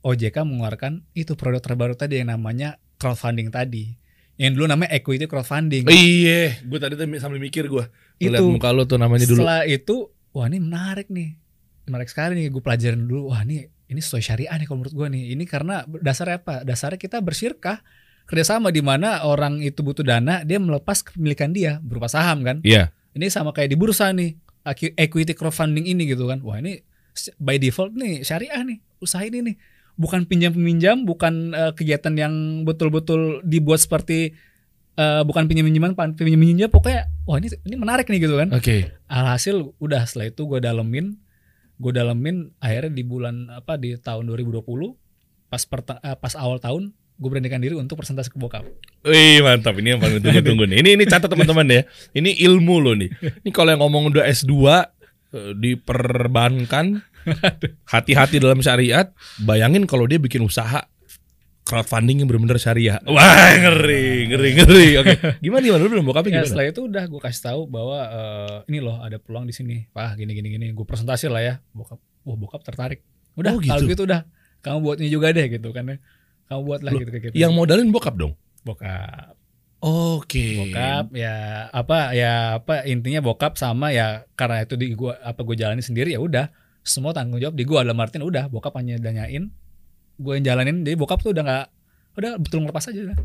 OJK 0.01 0.43
mengeluarkan 0.43 1.01
itu 1.13 1.33
produk 1.33 1.57
terbaru 1.57 1.95
tadi 1.95 2.19
yang 2.19 2.29
namanya 2.29 2.77
crowdfunding 2.95 3.49
tadi 3.49 3.97
yang 4.35 4.51
dulu 4.51 4.67
namanya 4.67 4.91
equity 4.91 5.25
crowdfunding. 5.31 5.87
Iya, 5.87 6.59
gue 6.59 6.79
tadi 6.79 6.99
tuh 6.99 7.07
sambil 7.23 7.39
mikir 7.39 7.71
gue. 7.71 7.85
Lihat 8.19 8.39
itu 8.39 8.43
muka 8.51 8.71
lu 8.75 8.83
tuh 8.83 8.99
namanya 8.99 9.23
dulu. 9.23 9.43
setelah 9.43 9.63
itu 9.63 10.11
wah 10.35 10.45
ini 10.51 10.59
menarik 10.59 11.07
nih. 11.07 11.39
Menarik 11.87 12.11
sekali 12.11 12.35
nih 12.43 12.47
gue 12.51 12.59
pelajarin 12.59 12.99
dulu. 13.07 13.31
Wah 13.31 13.47
ini 13.47 13.63
ini 13.87 13.99
sesuai 14.01 14.23
syariah 14.23 14.55
nih 14.59 14.67
kalau 14.67 14.83
menurut 14.83 14.95
gue 14.95 15.07
nih. 15.07 15.23
Ini 15.39 15.43
karena 15.47 15.87
dasarnya 15.87 16.43
apa? 16.43 16.55
Dasarnya 16.67 16.99
kita 16.99 17.23
bersyirkah 17.23 17.79
kerjasama 18.25 18.73
di 18.73 18.81
mana 18.83 19.23
orang 19.23 19.61
itu 19.61 19.85
butuh 19.85 20.01
dana 20.01 20.41
dia 20.43 20.57
melepas 20.59 21.05
kepemilikan 21.05 21.55
dia 21.55 21.79
berupa 21.79 22.11
saham 22.11 22.43
kan? 22.43 22.59
Iya. 22.65 22.91
ini 23.15 23.31
sama 23.31 23.55
kayak 23.55 23.71
di 23.71 23.77
bursa 23.79 24.11
nih 24.11 24.35
equi- 24.67 24.91
equity 24.99 25.31
crowdfunding 25.31 25.87
ini 25.87 26.03
gitu 26.11 26.27
kan. 26.27 26.43
Wah 26.43 26.59
ini 26.59 26.83
by 27.39 27.55
default 27.55 27.95
nih 27.95 28.27
syariah 28.27 28.59
nih 28.67 28.83
usaha 28.99 29.23
ini 29.23 29.39
nih 29.39 29.55
bukan 29.95 30.27
pinjam 30.27 30.51
peminjam 30.51 31.07
bukan 31.07 31.55
eh, 31.55 31.71
kegiatan 31.71 32.13
yang 32.15 32.33
betul-betul 32.67 33.39
dibuat 33.47 33.79
seperti 33.79 34.35
eh, 34.95 35.21
bukan 35.23 35.47
pinjam 35.47 35.65
pinjaman 35.67 35.95
pinjam 36.15 36.39
pinjam 36.39 36.69
pokoknya 36.71 37.07
wah 37.23 37.39
ini 37.39 37.47
ini 37.63 37.75
menarik 37.79 38.07
nih 38.11 38.19
gitu 38.23 38.35
kan 38.35 38.51
Oke. 38.51 38.91
alhasil 39.07 39.75
udah 39.79 40.03
setelah 40.03 40.31
itu 40.31 40.43
gue 40.47 40.59
dalemin 40.59 41.15
gue 41.75 41.91
dalemin 41.91 42.55
akhirnya 42.59 42.91
di 42.91 43.03
bulan 43.03 43.51
apa 43.51 43.75
di 43.75 43.95
tahun 43.99 44.27
2020 44.31 44.63
pas 45.47 45.63
perta- 45.63 45.99
eh, 46.03 46.15
pas 46.15 46.33
awal 46.35 46.59
tahun 46.59 46.91
gue 47.15 47.29
beranikan 47.31 47.63
diri 47.63 47.79
untuk 47.79 47.95
presentasi 48.03 48.27
ke 48.27 48.35
bokap 48.35 48.67
Wih 49.05 49.39
mantap 49.39 49.77
ini 49.79 49.95
yang 49.95 50.01
paling 50.01 50.17
tunggu-tunggu 50.17 50.65
nih. 50.65 50.77
Ini 50.81 50.89
ini 50.97 51.03
catat 51.05 51.29
teman-teman 51.29 51.69
ya. 51.69 51.85
Ini 52.17 52.41
ilmu 52.49 52.75
loh 52.81 52.97
nih. 52.97 53.13
Ini 53.45 53.53
kalau 53.53 53.69
yang 53.69 53.85
ngomong 53.85 54.09
udah 54.09 54.25
S2 54.25 54.49
eh, 54.65 55.53
diperbankan 55.53 57.05
hati-hati 57.93 58.37
dalam 58.37 58.59
syariat. 58.59 59.09
Bayangin 59.39 59.83
kalau 59.83 60.05
dia 60.05 60.17
bikin 60.17 60.41
usaha 60.41 60.85
crowdfunding 61.61 62.21
yang 62.21 62.27
benar-benar 62.27 62.57
syariah. 62.57 63.01
Wah 63.09 63.25
ngeri 63.51 64.29
ngeri 64.29 64.49
ngeri. 64.53 64.87
Oke. 64.99 65.13
Gimana 65.39 65.63
gimana 65.63 65.81
lu 65.81 65.89
belum 65.91 66.05
bokapnya 66.05 66.29
ya 66.29 66.33
gimana? 66.37 66.47
setelah 66.47 66.65
itu 66.67 66.81
udah 66.83 67.03
gue 67.05 67.19
kasih 67.19 67.41
tahu 67.43 67.61
bahwa 67.65 67.99
eh, 68.05 68.57
ini 68.69 68.79
loh 68.79 69.01
ada 69.01 69.17
peluang 69.17 69.45
di 69.45 69.53
sini 69.53 69.89
wah 69.89 70.13
gini 70.13 70.31
gini 70.31 70.49
gini 70.51 70.67
gue 70.71 70.85
presentasi 70.85 71.25
lah 71.25 71.41
ya 71.41 71.53
bokap 71.71 71.97
wah 72.21 72.37
bokap 72.37 72.61
tertarik 72.61 73.01
udah 73.33 73.51
Oh, 73.51 73.59
gitu. 73.59 73.73
kalau 73.73 73.85
gitu 73.85 74.03
udah 74.05 74.21
kamu 74.61 74.77
buat 74.79 74.97
ini 75.01 75.09
juga 75.09 75.27
deh 75.29 75.45
gitu 75.49 75.69
kan 75.69 75.83
ya 75.85 75.97
kamu 76.45 76.61
buat 76.61 76.81
lah 76.81 76.91
Loh, 76.93 76.99
gitu 77.01 77.09
kayak 77.11 77.23
gitu 77.27 77.35
Yang 77.35 77.51
modalin 77.51 77.89
bokap 77.89 78.13
dong. 78.13 78.33
bokap 78.61 79.33
Oke. 79.81 80.45
bokap 80.61 81.05
ya 81.13 81.35
apa 81.69 82.13
ya 82.13 82.33
apa 82.57 82.85
intinya 82.85 83.21
bokap 83.21 83.57
sama 83.57 83.89
ya 83.89 84.25
karena 84.33 84.61
itu 84.61 84.73
di 84.73 84.93
gua 84.93 85.17
apa 85.19 85.41
gue 85.41 85.55
jalani 85.55 85.81
sendiri 85.81 86.13
ya 86.13 86.21
udah 86.21 86.49
semua 86.85 87.11
tanggung 87.11 87.41
jawab 87.41 87.57
di 87.57 87.65
gua 87.65 87.81
dalam 87.81 87.97
artian 87.97 88.21
udah 88.21 88.45
bokap 88.47 88.77
hanya 88.77 88.95
danyain 88.95 89.49
gue 90.15 90.31
yang 90.31 90.45
jalanin 90.45 90.85
jadi 90.85 90.95
bokap 90.95 91.19
tuh 91.19 91.33
udah 91.33 91.43
nggak 91.43 91.65
udah 92.15 92.31
betul 92.39 92.63
ngelepas 92.63 92.87
aja 92.87 93.01
udah. 93.03 93.17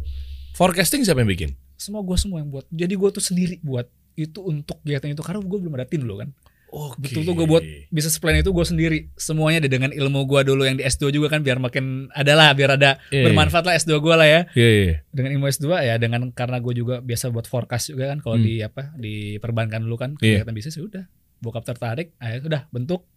Forecasting 0.50 1.06
siapa 1.06 1.22
yang 1.22 1.30
bikin? 1.30 1.50
semua 1.76 2.02
gue 2.02 2.12
semua 2.12 2.44
yang 2.44 2.50
buat 2.50 2.68
jadi 2.68 2.92
gue 2.92 3.08
tuh 3.08 3.22
sendiri 3.22 3.56
buat 3.60 3.88
itu 4.12 4.36
untuk 4.42 4.82
kegiatan 4.82 5.12
itu 5.12 5.22
karena 5.22 5.40
gue 5.40 5.58
belum 5.58 5.74
ada 5.76 5.88
tim 5.88 6.04
dulu 6.04 6.20
kan 6.20 6.28
Oke. 6.68 7.00
betul 7.00 7.24
tuh 7.24 7.32
gue 7.32 7.46
buat 7.48 7.64
bisnis 7.88 8.20
plan 8.20 8.36
itu 8.36 8.52
gue 8.52 8.62
sendiri 8.62 8.98
semuanya 9.16 9.64
deh 9.64 9.72
dengan 9.72 9.88
ilmu 9.88 10.22
gue 10.22 10.44
dulu 10.44 10.62
yang 10.62 10.76
di 10.76 10.84
S2 10.84 11.08
juga 11.08 11.32
kan 11.32 11.40
biar 11.40 11.56
makin 11.56 12.12
ada 12.12 12.36
lah 12.36 12.52
biar 12.52 12.76
ada 12.76 13.00
iya. 13.08 13.24
bermanfaat 13.24 13.64
lah 13.64 13.74
S2 13.74 13.96
gue 13.96 14.12
lah 14.14 14.28
ya 14.28 14.40
Iya 14.52 14.68
iya. 14.70 14.94
dengan 15.08 15.30
ilmu 15.34 15.48
S2 15.48 15.66
ya 15.80 15.94
dengan 15.96 16.28
karena 16.30 16.60
gue 16.60 16.74
juga 16.76 17.00
biasa 17.00 17.32
buat 17.32 17.48
forecast 17.48 17.90
juga 17.90 18.12
kan 18.12 18.20
kalau 18.20 18.36
Hmm. 18.36 18.44
di 18.44 18.54
apa 18.60 18.82
di 18.94 19.14
perbankan 19.40 19.80
dulu 19.80 19.96
kan 19.96 20.10
Iya. 20.20 20.44
kegiatan 20.44 20.52
bisnis 20.52 20.76
ya 20.76 20.84
udah 20.84 21.04
bokap 21.40 21.64
tertarik 21.64 22.12
akhirnya 22.20 22.44
udah 22.44 22.62
bentuk 22.68 23.08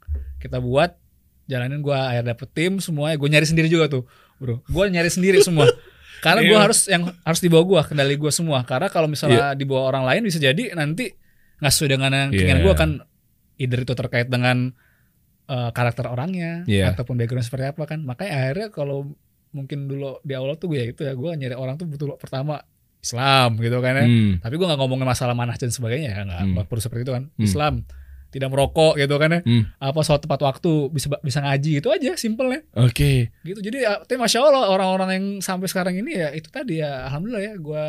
kita 0.43 0.59
buat 0.59 1.00
jalanin 1.43 1.79
gue 1.79 1.91
akhirnya 1.91 2.31
dapet 2.31 2.50
tim 2.51 2.77
semuanya 2.77 3.15
gue 3.15 3.29
nyari 3.29 3.43
sendiri 3.43 3.67
juga 3.67 3.88
tuh 3.89 4.03
bro 4.35 4.59
gue 4.62 4.83
nyari 4.89 5.07
sendiri 5.07 5.39
semua 5.47 5.67
karena 6.19 6.39
gue 6.41 6.51
Iya. 6.51 6.62
harus 6.62 6.79
yang 6.85 7.03
harus 7.17 7.39
dibawa 7.39 7.63
gue 7.63 7.79
kendali 7.85 8.15
gue 8.15 8.29
semua 8.29 8.63
karena 8.63 8.88
kalau 8.88 9.07
misalnya 9.07 9.51
dibawa 9.53 9.88
orang 9.88 10.03
lain 10.03 10.21
bisa 10.23 10.38
jadi 10.38 10.71
nanti 10.73 11.12
nggak 11.57 11.67
sesuai 11.69 11.89
dengan 11.91 12.12
yang 12.12 12.29
keinginan 12.29 12.59
Iya. 12.59 12.65
gue 12.65 12.73
kan 12.73 12.89
either 13.55 13.79
itu 13.79 13.93
terkait 13.93 14.27
dengan 14.27 14.71
eh, 15.45 15.69
karakter 15.69 16.05
orangnya 16.05 16.63
Iya. 16.63 16.91
ataupun 16.91 17.15
background 17.15 17.43
seperti 17.43 17.65
apa 17.69 17.83
kan 17.85 18.00
makanya 18.01 18.31
akhirnya 18.38 18.67
kalau 18.69 19.12
mungkin 19.51 19.85
dulu 19.85 20.17
di 20.21 20.33
awal 20.33 20.55
tuh 20.55 20.65
gue 20.65 20.79
ya 20.79 20.88
itu 20.88 21.01
ya 21.01 21.13
gue 21.13 21.29
nyari 21.29 21.53
orang 21.53 21.75
tuh 21.75 21.85
betul 21.85 22.15
pertama 22.15 22.63
Islam 22.97 23.59
gitu 23.59 23.77
kan 23.77 23.93
ya 23.93 24.05
Hmm. 24.07 24.33
tapi 24.39 24.55
gue 24.55 24.63
nggak 24.63 24.79
ngomongin 24.79 25.03
masalah 25.03 25.35
manah 25.35 25.53
dan 25.53 25.67
sebagainya 25.67 26.09
ya 26.09 26.21
nggak 26.23 26.39
Hmm. 26.41 26.63
perlu 26.63 26.79
seperti 26.79 27.03
itu 27.03 27.12
kan 27.12 27.23
Hmm. 27.29 27.43
Islam 27.43 27.73
tidak 28.33 28.49
merokok 28.49 28.97
gitu 28.97 29.15
kan 29.15 29.29
ya 29.29 29.41
Hmm. 29.45 29.69
apa 29.77 29.99
soal 30.01 30.17
tepat 30.17 30.41
waktu 30.41 30.89
bisa 30.89 31.13
bisa 31.21 31.39
ngaji 31.39 31.71
itu 31.77 31.87
aja 31.87 32.17
simpelnya 32.17 32.65
Oke. 32.73 33.29
gitu 33.45 33.61
jadi 33.61 33.77
ya, 33.79 33.91
tapi 34.01 34.17
masya 34.17 34.41
allah 34.41 34.67
orang-orang 34.67 35.09
yang 35.13 35.25
sampai 35.39 35.69
sekarang 35.69 35.93
ini 35.93 36.17
ya 36.17 36.33
itu 36.33 36.49
tadi 36.49 36.81
ya 36.81 37.05
alhamdulillah 37.05 37.43
ya 37.43 37.53
gue 37.55 37.85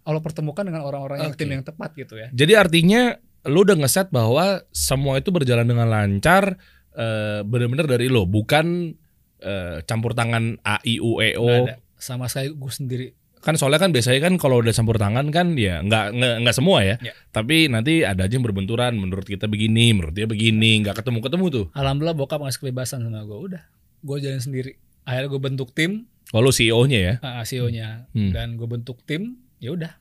Allah 0.00 0.22
pertemukan 0.22 0.62
dengan 0.62 0.80
orang-orang 0.80 1.20
yang 1.20 1.34
Oke. 1.34 1.38
tim 1.38 1.50
yang 1.50 1.60
tepat 1.60 1.92
gitu 1.92 2.14
ya 2.14 2.30
Jadi 2.30 2.52
artinya 2.54 3.18
lu 3.44 3.62
udah 3.62 3.76
ngeset 3.76 4.08
bahwa 4.08 4.62
semua 4.70 5.16
itu 5.16 5.28
berjalan 5.28 5.64
dengan 5.64 5.86
lancar 5.86 6.54
eh, 6.92 7.40
benar-benar 7.42 7.86
dari 7.86 8.06
lo, 8.06 8.24
bukan 8.24 8.96
eh, 9.38 9.76
campur 9.84 10.12
tangan 10.12 10.60
A 10.60 10.78
I 10.82 10.98
U 10.98 11.18
E 11.18 11.32
Nggak 11.32 11.40
O. 11.40 11.48
ada 11.64 11.74
sama 11.96 12.26
sekali 12.26 12.48
gue 12.50 12.72
sendiri 12.72 13.06
Kan 13.40 13.56
soalnya 13.56 13.76
kan 13.78 13.88
biasanya 13.88 14.20
kan 14.20 14.36
kalau 14.36 14.60
udah 14.60 14.70
campur 14.70 14.94
tangan 14.94 15.28
kan 15.28 15.52
ya 15.54 15.80
nggak 15.80 16.12
nggak 16.40 16.52
semua 16.52 16.80
ya. 16.82 16.96
Ya. 17.00 17.16
Tapi 17.30 17.66
nanti 17.66 18.02
ada 18.02 18.22
aja 18.22 18.32
yang 18.32 18.44
berbenturan. 18.44 18.94
Menurut 18.94 19.24
kita 19.24 19.44
begini, 19.44 19.90
menurut 19.90 20.12
dia 20.12 20.24
begini, 20.24 20.80
nggak 20.80 20.96
ketemu 20.96 21.18
ketemu 21.20 21.44
tuh. 21.48 21.64
alhamdulillah 21.72 22.14
bokap 22.14 22.38
ngasih 22.38 22.60
kebebasan 22.62 23.00
sama 23.00 23.22
gue 23.22 23.38
udah 23.50 23.62
gue 24.00 24.16
jalan 24.18 24.38
sendiri 24.38 24.76
akhirnya 25.02 25.28
gue 25.28 25.40
bentuk 25.42 25.68
tim 25.70 26.04
Kalau 26.26 26.48
CEO-nya 26.48 27.00
ya. 27.00 27.14
uh, 27.18 27.42
CEO-nya 27.42 28.06
Hmm. 28.12 28.30
dan 28.30 28.54
gue 28.54 28.64
bentuk 28.64 29.00
tim 29.02 29.34
ya 29.56 29.70
udah 29.70 29.92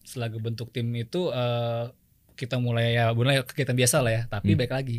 setelah 0.00 0.26
gue 0.28 0.40
bentuk 0.40 0.68
tim 0.68 0.90
itu 0.92 1.28
eh, 1.28 1.84
kita 2.32 2.56
mulai 2.56 2.92
ya 2.92 3.10
mulai 3.10 3.40
kegiatan 3.40 3.72
biasa 3.72 4.00
lah 4.00 4.12
ya 4.12 4.22
tapi 4.26 4.52
Hmm. 4.52 4.58
baik 4.58 4.72
lagi 4.72 4.98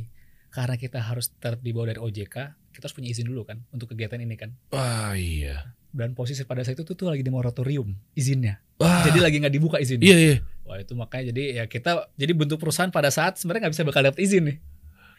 karena 0.49 0.75
kita 0.75 0.99
harus 1.01 1.29
tetap 1.29 1.59
di 1.59 1.69
bawah 1.69 1.89
dari 1.89 1.99
OJK 1.99 2.35
kita 2.69 2.83
harus 2.83 2.93
punya 2.93 3.09
izin 3.09 3.25
dulu 3.25 3.43
kan 3.43 3.59
untuk 3.69 3.89
kegiatan 3.89 4.17
ini 4.17 4.35
kan 4.35 4.55
Wah 4.69 5.11
iya. 5.13 5.75
Dan 5.95 6.11
posisi 6.11 6.43
pada 6.43 6.59
saat 6.61 6.75
itu 6.75 6.83
tuh, 6.83 6.93
tuh 6.93 7.07
lagi 7.07 7.23
di 7.23 7.31
moratorium 7.31 7.95
izinnya 8.13 8.59
Wah. 8.77 9.07
jadi 9.07 9.23
lagi 9.23 9.39
nggak 9.39 9.55
dibuka 9.55 9.77
izinnya 9.79 10.03
iya 10.03 10.17
iya. 10.19 10.37
wah 10.67 10.75
itu 10.75 10.91
makanya 10.93 11.31
jadi 11.31 11.43
ya 11.55 11.65
kita 11.65 12.11
jadi 12.13 12.35
bentuk 12.35 12.59
perusahaan 12.59 12.91
pada 12.91 13.07
saat 13.07 13.39
sebenarnya 13.39 13.71
nggak 13.71 13.73
bisa 13.79 13.83
bakal 13.87 14.03
dapet 14.03 14.19
izin 14.19 14.45
nih 14.51 14.59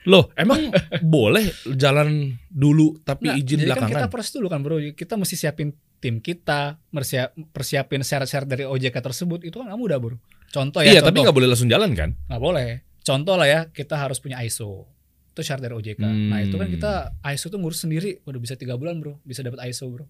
Loh, 0.07 0.31
emang 0.39 0.71
boleh 1.03 1.51
jalan 1.75 2.39
dulu 2.47 2.95
tapi 3.03 3.27
Nggak, 3.27 3.37
izin 3.43 3.49
jadi 3.59 3.59
kan 3.59 3.67
belakangan? 3.75 3.91
kita 3.91 4.07
proses 4.07 4.33
dulu 4.39 4.47
kan 4.47 4.61
bro 4.63 4.77
kita 4.95 5.15
mesti 5.19 5.35
siapin 5.35 5.75
tim 5.99 6.23
kita 6.23 6.79
mersiap, 6.95 7.35
persiapin 7.51 8.07
syarat-syarat 8.07 8.47
dari 8.47 8.63
OJK 8.63 8.95
tersebut 9.03 9.43
itu 9.43 9.57
kan 9.59 9.67
nggak 9.67 9.81
mudah 9.81 9.99
bro 9.99 10.15
contoh 10.47 10.79
ya 10.85 10.95
iya, 10.95 11.01
tapi 11.03 11.11
contoh. 11.11 11.23
nggak 11.27 11.37
boleh 11.41 11.49
langsung 11.51 11.67
jalan 11.67 11.91
kan? 11.99 12.15
nggak 12.31 12.39
boleh 12.39 12.69
contoh 13.03 13.35
lah 13.35 13.49
ya 13.51 13.61
kita 13.75 13.99
harus 13.99 14.23
punya 14.23 14.39
ISO 14.47 14.87
itu 15.35 15.41
syarat 15.43 15.67
dari 15.67 15.75
OJK 15.75 15.99
nah 16.31 16.39
itu 16.39 16.55
kan 16.55 16.69
Hmm. 16.71 16.75
kita 16.79 16.93
ISO 17.35 17.51
tuh 17.51 17.59
ngurus 17.59 17.83
sendiri 17.83 18.23
udah 18.23 18.39
bisa 18.39 18.55
tiga 18.55 18.79
bulan 18.79 19.03
bro 19.03 19.19
bisa 19.27 19.43
dapat 19.43 19.59
ISO 19.67 19.91
bro 19.91 20.07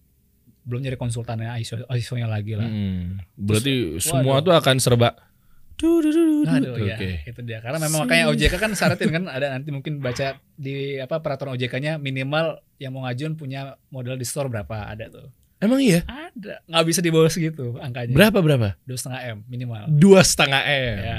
belum 0.66 0.82
nyari 0.82 0.94
konsultannya 0.94 1.56
ISO 1.56 1.82
ISO 1.88 2.14
nya 2.14 2.26
lagi 2.26 2.52
lah 2.52 2.66
Hmm, 2.66 3.16
berarti 3.32 3.96
semua 3.96 4.36
waduh. 4.36 4.44
tuh 4.44 4.52
akan 4.58 4.76
serba. 4.76 5.14
Du, 5.76 6.00
du, 6.00 6.08
du, 6.08 6.18
du, 6.18 6.34
du. 6.42 6.48
Aduh 6.48 6.74
ya 6.80 6.96
itu 7.22 7.38
dia 7.40 7.60
karena 7.60 7.76
memang 7.78 8.02
makanya 8.02 8.28
OJK 8.28 8.52
kan 8.56 8.70
syaratin 8.72 9.08
kan 9.08 9.22
ada 9.26 9.52
nanti 9.52 9.68
mungkin 9.68 9.98
baca 9.98 10.36
di 10.50 10.96
apa 10.96 11.20
peraturan 11.20 11.52
OJK-nya 11.54 11.96
minimal 11.96 12.58
yang 12.76 12.90
mau 12.90 13.04
ngajuin 13.04 13.32
punya 13.32 13.76
modal 13.86 14.14
di 14.14 14.24
store 14.24 14.48
berapa 14.48 14.84
ada 14.84 15.06
tuh 15.06 15.28
Emang 15.56 15.78
iya? 15.78 16.00
ada 16.04 16.60
nggak 16.64 16.84
bisa 16.86 16.98
di 16.98 17.08
bawah 17.08 17.28
segitu 17.28 17.76
angkanya 17.76 18.12
Berapa 18.12 18.38
berapa? 18.40 18.68
dua 18.82 18.96
setengah 18.96 19.20
m 19.26 19.38
minimal 19.46 19.82
Dua 19.86 20.20
setengah 20.20 20.60
m. 20.64 20.96
ya 20.98 21.18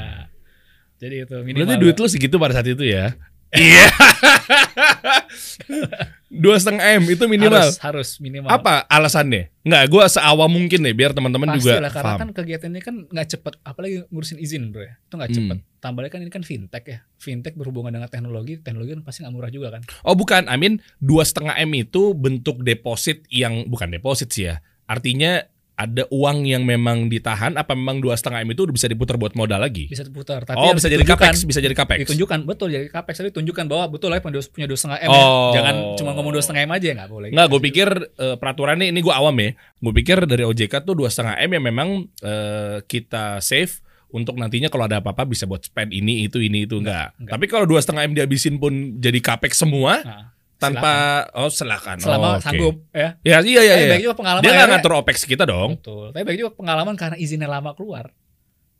jadi 0.97 1.15
itu 1.23 1.35
minimal 1.39 1.63
Berarti 1.69 1.79
duit 1.79 1.95
lu 1.95 2.07
segitu 2.07 2.35
pada 2.35 2.51
saat 2.51 2.65
itu 2.65 2.81
ya? 2.81 3.13
Iya. 3.47 3.87
Dua 6.27 6.59
setengah 6.59 6.99
m 6.99 7.07
itu 7.07 7.23
minimal. 7.23 7.55
harus 7.55 7.79
harus 7.79 8.09
minimal 8.19 8.51
Apa 8.51 8.83
alasannya? 8.85 9.47
Nggak, 9.61 9.83
gue 9.87 10.03
seawam 10.09 10.47
mungkin 10.47 10.79
nih 10.83 10.91
biar 10.91 11.11
teman-teman 11.11 11.55
juga 11.55 11.79
lah 11.79 11.87
karena 11.87 12.03
paham. 12.13 12.19
kan 12.19 12.29
kegiatan 12.33 12.67
ini 12.69 12.81
kan 12.81 12.95
nggak 13.05 13.27
cepet 13.29 13.53
apalagi 13.61 13.95
ngurusin 14.07 14.35
izin 14.37 14.69
bro 14.69 14.83
ya 14.83 14.95
itu 14.97 15.13
nggak 15.13 15.27
Hmm. 15.27 15.37
cepet 15.39 15.57
tambah 15.77 15.99
lagi 16.01 16.11
kan 16.11 16.21
ini 16.21 16.31
kan 16.31 16.43
fintech 16.43 16.83
ya 16.83 16.97
fintech 17.15 17.53
berhubungan 17.53 17.91
dengan 17.91 18.07
teknologi 18.07 18.59
teknologi 18.59 18.91
kan 18.91 19.03
pasti 19.03 19.23
nggak 19.23 19.33
murah 19.33 19.47
juga 19.47 19.67
kan 19.71 19.81
Oh 20.03 20.13
bukan, 20.13 20.45
I 20.45 20.55
mean 20.55 20.79
dua 20.99 21.23
setengah 21.23 21.55
m 21.57 21.71
itu 21.73 22.11
bentuk 22.11 22.59
deposit 22.59 23.23
yang 23.27 23.63
bukan 23.65 23.87
deposit 23.87 24.27
sih 24.27 24.47
ya. 24.47 24.59
Artinya 24.85 25.43
ada 25.77 26.09
uang 26.09 26.43
yang 26.43 26.65
memang 26.65 27.05
ditahan 27.05 27.53
apa 27.53 27.71
memang 27.71 28.01
dua 28.01 28.13
setengah 28.13 28.41
m 28.41 28.49
itu 28.49 28.65
udah 28.65 28.73
bisa 28.73 28.89
diputar 28.89 29.13
buat 29.13 29.31
modal 29.31 29.61
lagi? 29.61 29.85
bisa 29.85 30.01
diputar 30.01 30.41
tapi 30.41 30.57
oh 30.57 30.73
bisa 30.73 30.89
jadi 30.89 31.05
capex, 31.05 31.45
bisa 31.45 31.61
jadi 31.61 31.71
capex. 31.71 32.01
ditunjukkan 32.03 32.39
betul 32.43 32.67
jadi 32.67 32.89
capex 32.89 33.13
tapi 33.15 33.29
tunjukkan 33.29 33.65
bahwa 33.67 33.85
betul 33.87 34.09
lah 34.09 34.17
punya 34.17 34.35
dua- 34.35 34.49
punya 34.49 34.65
dua 34.65 34.73
setengah 34.75 34.97
m 34.99 35.07
Oh. 35.07 35.15
ya 35.15 35.25
jangan 35.55 35.75
cuma 35.93 36.09
ngomong 36.11 36.33
dua 36.33 36.41
setengah 36.41 36.61
m 36.63 36.71
aja 36.73 36.89
nggak 36.91 37.07
boleh 37.07 37.29
Nggak, 37.29 37.47
gue 37.47 37.61
pikir 37.63 37.87
eh, 38.11 38.35
peraturannya 38.35 38.87
ini 38.87 38.99
gue 38.99 39.11
awam 39.11 39.37
ya. 39.37 39.49
Gue 39.77 39.93
pikir 39.93 40.17
dari 40.23 40.41
OJK 40.43 40.73
tuh 40.81 40.95
dua 40.95 41.07
setengah 41.07 41.37
m 41.37 41.49
yang 41.51 41.65
memang 41.67 41.89
eh, 42.19 42.81
kita 42.83 43.37
save 43.39 43.77
untuk 44.09 44.33
nantinya 44.33 44.67
kalau 44.67 44.83
ada 44.83 44.97
apa-apa 44.97 45.23
bisa 45.23 45.43
buat 45.43 45.61
spend 45.61 45.91
ini 45.91 46.23
itu 46.23 46.39
ini 46.39 46.63
itu 46.63 46.79
enggak. 46.79 47.13
enggak. 47.13 47.29
Tapi 47.29 47.45
kalau 47.45 47.65
dua 47.65 47.77
setengah 47.77 48.01
m 48.03 48.13
dihabisin 48.13 48.57
pun 48.57 48.73
jadi 48.97 49.19
capex 49.19 49.59
semua 49.59 49.99
Nah, 49.99 50.25
tanpa 50.57 50.91
oh 51.33 51.47
silakan. 51.47 51.97
selama 51.97 52.27
Oh, 52.27 52.33
oke. 52.33 52.41
sanggup 52.41 52.75
ya 52.91 53.09
Ya 53.21 53.37
iya 53.39 53.61
iya. 53.61 53.73
Tapi 53.73 53.77
iya. 53.79 53.91
baik 53.91 54.03
juga 54.03 54.15
pengalaman 54.15 54.41
Dia 54.41 54.51
nggak 54.51 54.67
ngatur 54.73 54.93
opex 54.95 55.17
kita 55.23 55.43
dong. 55.43 55.69
betul 55.75 56.05
tapi 56.09 56.23
baik 56.23 56.37
juga 56.39 56.51
pengalaman 56.53 56.93
karena 56.93 57.15
izinnya 57.15 57.45
lama 57.47 57.71
keluar 57.71 58.09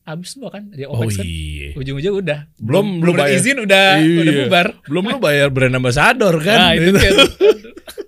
habis 0.04 0.32
semua 0.32 0.48
kan 0.48 0.64
dia 0.70 0.88
Oh 0.88 0.98
OPEX 0.98 1.16
kan 1.16 1.26
iya. 1.26 1.76
ujung-ujung 1.76 2.16
udah 2.18 2.40
Belum- 2.58 2.98
belum 2.98 3.02
belum 3.04 3.16
bayar. 3.20 3.38
izin 3.38 3.58
udah 3.60 3.88
Iya. 4.00 4.18
udah 4.18 4.34
bubar 4.40 4.68
Belum 4.88 5.04
lu 5.06 5.18
bayar 5.20 5.48
brand 5.50 5.76
ambassador 5.76 6.34
kan? 6.40 6.58
nah 6.58 6.72
itu 6.72 6.90
dia 6.92 7.12
tuh. 7.12 7.28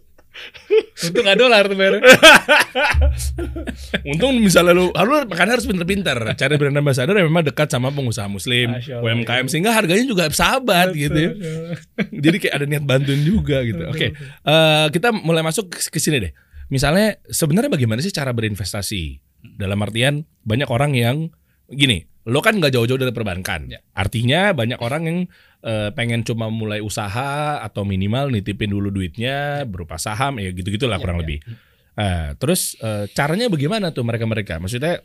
Untung 1.00 1.26
gak 1.26 1.40
dolar 1.40 1.64
tuh 1.66 1.78
baru. 1.78 1.98
Untung 4.12 4.34
misalnya 4.42 4.74
lu, 4.76 4.92
lu 4.92 5.16
makanya 5.30 5.56
harus 5.58 5.66
pinter-pinter 5.66 6.18
cari 6.36 6.56
brand 6.60 6.76
ambassador 6.76 7.16
yang 7.16 7.28
memang 7.32 7.48
dekat 7.48 7.72
sama 7.72 7.94
pengusaha 7.94 8.28
muslim, 8.28 8.76
UMKM 8.76 9.46
iya. 9.46 9.50
sehingga 9.50 9.72
harganya 9.72 10.06
juga 10.06 10.28
sahabat 10.30 10.92
gitu 10.98 11.16
ya. 11.16 11.32
Jadi 12.12 12.38
kayak 12.44 12.54
ada 12.60 12.66
niat 12.68 12.84
bantuin 12.84 13.22
juga 13.24 13.64
gitu. 13.64 13.88
Oke, 13.88 14.12
eh, 14.18 14.86
kita 14.92 15.16
mulai 15.16 15.46
masuk 15.46 15.72
ke 15.72 16.00
sini 16.02 16.30
deh. 16.30 16.34
Misalnya 16.70 17.18
sebenarnya 17.26 17.72
bagaimana 17.74 18.04
sih 18.04 18.14
cara 18.14 18.30
berinvestasi? 18.34 19.26
Dalam 19.40 19.80
artian 19.80 20.28
banyak 20.44 20.68
orang 20.68 21.00
yang 21.00 21.32
gini, 21.72 22.09
lo 22.28 22.40
kan 22.44 22.60
nggak 22.60 22.76
jauh-jauh 22.76 23.00
dari 23.00 23.16
perbankan. 23.16 23.72
Ya. 23.72 23.80
Artinya 23.96 24.52
banyak 24.52 24.80
orang 24.84 25.02
yang 25.08 25.18
eh, 25.64 25.90
pengen 25.96 26.28
cuma 26.28 26.52
mulai 26.52 26.84
usaha 26.84 27.64
atau 27.64 27.88
minimal 27.88 28.34
nitipin 28.36 28.72
dulu 28.76 28.92
duitnya 28.92 29.64
berupa 29.64 29.96
saham 29.96 30.38
ya 30.44 30.52
gitu-gitulah 30.52 31.00
Ya, 31.00 31.04
kurang 31.04 31.18
ya. 31.20 31.22
lebih. 31.24 31.38
Eh, 32.00 32.30
terus 32.40 32.76
eh, 32.80 33.08
caranya 33.16 33.48
bagaimana 33.48 33.96
tuh 33.96 34.04
mereka-mereka? 34.04 34.60
Maksudnya 34.60 35.00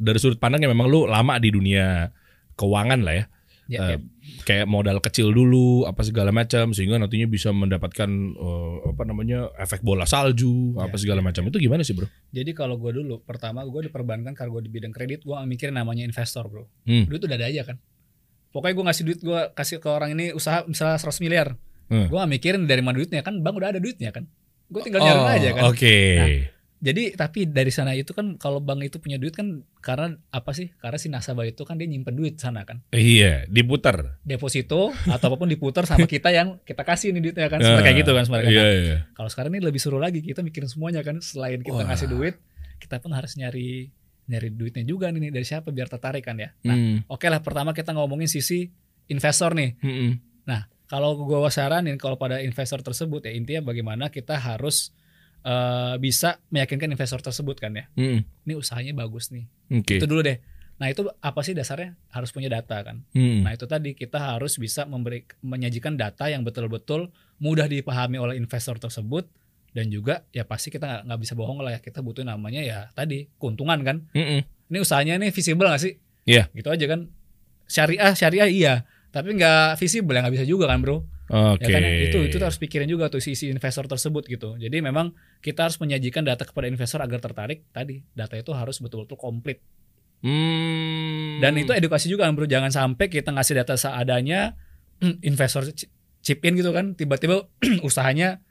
dari 0.00 0.18
sudut 0.18 0.40
pandang 0.42 0.64
yang 0.66 0.72
memang 0.74 0.88
lu 0.90 1.06
lama 1.06 1.38
di 1.38 1.50
dunia 1.54 2.10
keuangan 2.58 3.00
lah 3.02 3.14
ya. 3.14 3.24
Ya, 3.70 3.94
ya. 3.94 3.98
kayak 4.42 4.66
modal 4.66 4.98
kecil 4.98 5.30
dulu 5.30 5.86
apa 5.86 6.02
segala 6.02 6.34
macam 6.34 6.74
sehingga 6.74 6.98
nantinya 6.98 7.30
bisa 7.30 7.54
mendapatkan 7.54 8.10
eh, 8.34 8.76
apa 8.90 9.02
namanya 9.06 9.46
efek 9.62 9.86
bola 9.86 10.10
salju 10.10 10.74
Ya, 10.74 10.90
apa 10.90 10.98
segala 10.98 11.22
ya, 11.22 11.30
macam 11.30 11.46
itu 11.46 11.62
gimana 11.62 11.86
sih 11.86 11.94
bro? 11.94 12.10
Jadi 12.34 12.50
kalau 12.50 12.82
gue 12.82 12.90
dulu, 12.90 13.22
pertama 13.22 13.62
gue 13.62 13.86
di 13.86 13.90
perbankan 13.94 14.34
karena 14.34 14.50
gue 14.50 14.62
di 14.66 14.70
bidang 14.74 14.90
kredit, 14.90 15.22
gue 15.22 15.30
gak 15.30 15.46
mikirin 15.46 15.78
namanya 15.78 16.02
investor 16.02 16.50
bro. 16.50 16.66
Hmm. 16.82 17.06
Duit 17.06 17.22
udah 17.22 17.38
ada 17.38 17.46
aja 17.46 17.62
kan. 17.62 17.78
Pokoknya 18.50 18.74
gue 18.74 18.84
ngasih 18.90 19.04
duit, 19.06 19.20
gue 19.22 19.40
kasih 19.54 19.78
ke 19.78 19.86
orang 19.86 20.18
ini 20.18 20.34
usaha 20.34 20.66
misalnya 20.66 20.98
100 20.98 21.22
miliar. 21.22 21.54
Hmm. 21.86 22.10
Gue 22.10 22.18
mikirin 22.26 22.66
dari 22.66 22.82
mana 22.82 22.98
duitnya 22.98 23.22
kan, 23.22 23.38
bank 23.38 23.54
udah 23.54 23.70
ada 23.70 23.78
duitnya 23.78 24.10
kan. 24.10 24.26
Gue 24.66 24.82
tinggal 24.82 25.02
Oh, 25.02 25.06
nyarin 25.06 25.26
aja 25.30 25.48
kan. 25.54 25.62
Oke. 25.70 25.96
Jadi 26.80 27.12
tapi 27.12 27.44
dari 27.44 27.68
sana 27.68 27.92
itu 27.92 28.16
kan 28.16 28.40
kalau 28.40 28.56
bank 28.56 28.80
itu 28.80 28.96
punya 28.96 29.20
duit 29.20 29.36
kan 29.36 29.60
karena 29.84 30.16
apa 30.32 30.56
sih? 30.56 30.72
Karena 30.80 30.96
si 30.96 31.12
nasabah 31.12 31.44
itu 31.44 31.60
kan 31.68 31.76
dia 31.76 31.84
nyimpen 31.84 32.16
duit 32.16 32.40
sana 32.40 32.64
kan. 32.64 32.80
Iya, 32.90 33.44
diputar. 33.46 34.16
Deposito 34.24 34.88
atau 35.14 35.26
apa 35.28 35.36
pun 35.36 35.44
diputar 35.46 35.84
sama 35.84 36.08
kita 36.16 36.32
yang 36.32 36.56
kita 36.64 36.80
kasih 36.82 37.12
ini 37.12 37.20
duitnya 37.20 37.52
kan. 37.52 37.60
Sebenarnya 37.60 37.84
kayak 37.84 37.98
gitu 38.00 38.10
kan 38.16 38.24
sebenarnya. 38.24 38.50
Iya, 38.50 38.62
Nah, 38.64 38.72
iya. 38.72 38.98
Kalau 39.12 39.28
sekarang 39.28 39.50
ini 39.52 39.60
lebih 39.60 39.80
seru 39.80 40.00
lagi 40.00 40.24
kita 40.24 40.40
mikirin 40.40 40.72
semuanya 40.72 41.04
kan. 41.04 41.20
Selain 41.20 41.60
kita 41.60 41.84
Wah. 41.84 41.88
ngasih 41.92 42.08
duit, 42.08 42.40
kita 42.80 42.96
pun 42.98 43.12
harus 43.12 43.36
nyari 43.36 43.92
nyari 44.24 44.48
duitnya 44.48 44.86
juga 44.86 45.12
nih 45.12 45.28
dari 45.28 45.44
siapa 45.44 45.68
biar 45.68 45.90
tertarik 45.90 46.24
kan 46.24 46.38
ya. 46.38 46.48
Nah, 46.64 46.76
Hmm. 46.78 46.98
oke 47.10 47.26
lah 47.28 47.44
pertama 47.44 47.76
kita 47.76 47.92
ngomongin 47.92 48.30
sisi 48.30 48.72
investor 49.06 49.52
nih. 49.52 49.76
Hmm. 49.84 50.12
Kalau 50.90 51.14
gue 51.14 51.38
saranin 51.54 51.94
kalau 51.94 52.18
pada 52.18 52.42
investor 52.42 52.82
tersebut 52.82 53.22
ya 53.22 53.30
intinya 53.30 53.70
bagaimana 53.70 54.10
kita 54.10 54.34
harus 54.34 54.90
eh, 55.44 55.94
bisa 56.00 56.40
meyakinkan 56.52 56.90
investor 56.92 57.20
tersebut 57.20 57.56
kan 57.60 57.72
ya. 57.76 57.84
Hmm. 57.96 58.24
Ini 58.46 58.54
usahanya 58.56 58.92
bagus 58.96 59.32
nih. 59.32 59.48
Oke. 59.80 59.96
Itu 60.00 60.06
dulu 60.08 60.24
deh. 60.24 60.38
Nah 60.80 60.88
itu 60.88 61.04
apa 61.20 61.40
sih 61.44 61.52
dasarnya? 61.52 61.92
Harus 62.08 62.32
punya 62.32 62.48
data 62.48 62.80
kan. 62.80 63.04
Hmm. 63.12 63.44
Nah 63.44 63.52
itu 63.52 63.68
tadi 63.68 63.92
kita 63.92 64.16
harus 64.16 64.56
bisa 64.56 64.88
memberi 64.88 65.28
menyajikan 65.44 65.94
data 66.00 66.32
yang 66.32 66.40
betul-betul 66.40 67.12
mudah 67.36 67.68
dipahami 67.68 68.16
oleh 68.16 68.40
investor 68.40 68.80
tersebut 68.80 69.28
dan 69.70 69.92
juga 69.92 70.26
ya 70.34 70.42
pasti 70.48 70.72
kita 70.72 71.06
nggak 71.06 71.20
bisa 71.20 71.38
bohong 71.38 71.62
lah 71.62 71.78
ya 71.78 71.80
kita 71.84 72.02
butuh 72.02 72.26
namanya 72.26 72.64
ya 72.64 72.88
tadi 72.96 73.28
keuntungan 73.36 73.76
kan. 73.84 73.96
Hmm. 74.16 74.40
Ini 74.72 74.78
usahanya 74.80 75.20
ini 75.20 75.28
visible 75.28 75.68
nggak 75.68 75.82
sih? 75.84 76.00
Iya. 76.24 76.48
Gitu 76.56 76.72
aja 76.72 76.84
kan. 76.88 77.12
Syariah 77.70 78.12
syariah 78.16 78.48
iya, 78.50 78.74
tapi 79.14 79.36
nggak 79.36 79.78
visible 79.78 80.16
ya 80.16 80.24
nggak 80.26 80.34
bisa 80.40 80.46
juga 80.48 80.64
kan 80.66 80.80
bro. 80.80 81.04
Oke. 81.30 81.62
Ya 81.62 81.78
kan 81.78 81.82
itu 81.86 82.18
itu 82.26 82.36
harus 82.42 82.58
pikirin 82.58 82.90
juga 82.90 83.06
tuh 83.06 83.22
sisi 83.22 83.46
investor 83.54 83.86
tersebut 83.86 84.26
gitu. 84.26 84.58
Jadi 84.58 84.82
memang 84.82 85.14
kita 85.38 85.70
harus 85.70 85.78
menyajikan 85.78 86.26
data 86.26 86.42
kepada 86.42 86.66
investor 86.66 86.98
agar 86.98 87.22
tertarik. 87.22 87.70
Tadi 87.70 88.02
data 88.10 88.34
itu 88.34 88.50
harus 88.50 88.82
betul-betul 88.82 89.14
komplit. 89.14 89.62
Hmm. 90.26 91.38
Dan 91.38 91.54
itu 91.56 91.70
edukasi 91.70 92.10
juga 92.10 92.26
kan 92.26 92.34
bro. 92.34 92.50
Jangan 92.50 92.74
sampai 92.74 93.06
kita 93.06 93.30
ngasih 93.30 93.62
data 93.62 93.78
seadanya, 93.78 94.58
investor 95.30 95.70
chip 96.20 96.42
in 96.42 96.58
gitu 96.58 96.74
kan, 96.74 96.98
tiba-tiba 96.98 97.46
usahanya 97.86 98.42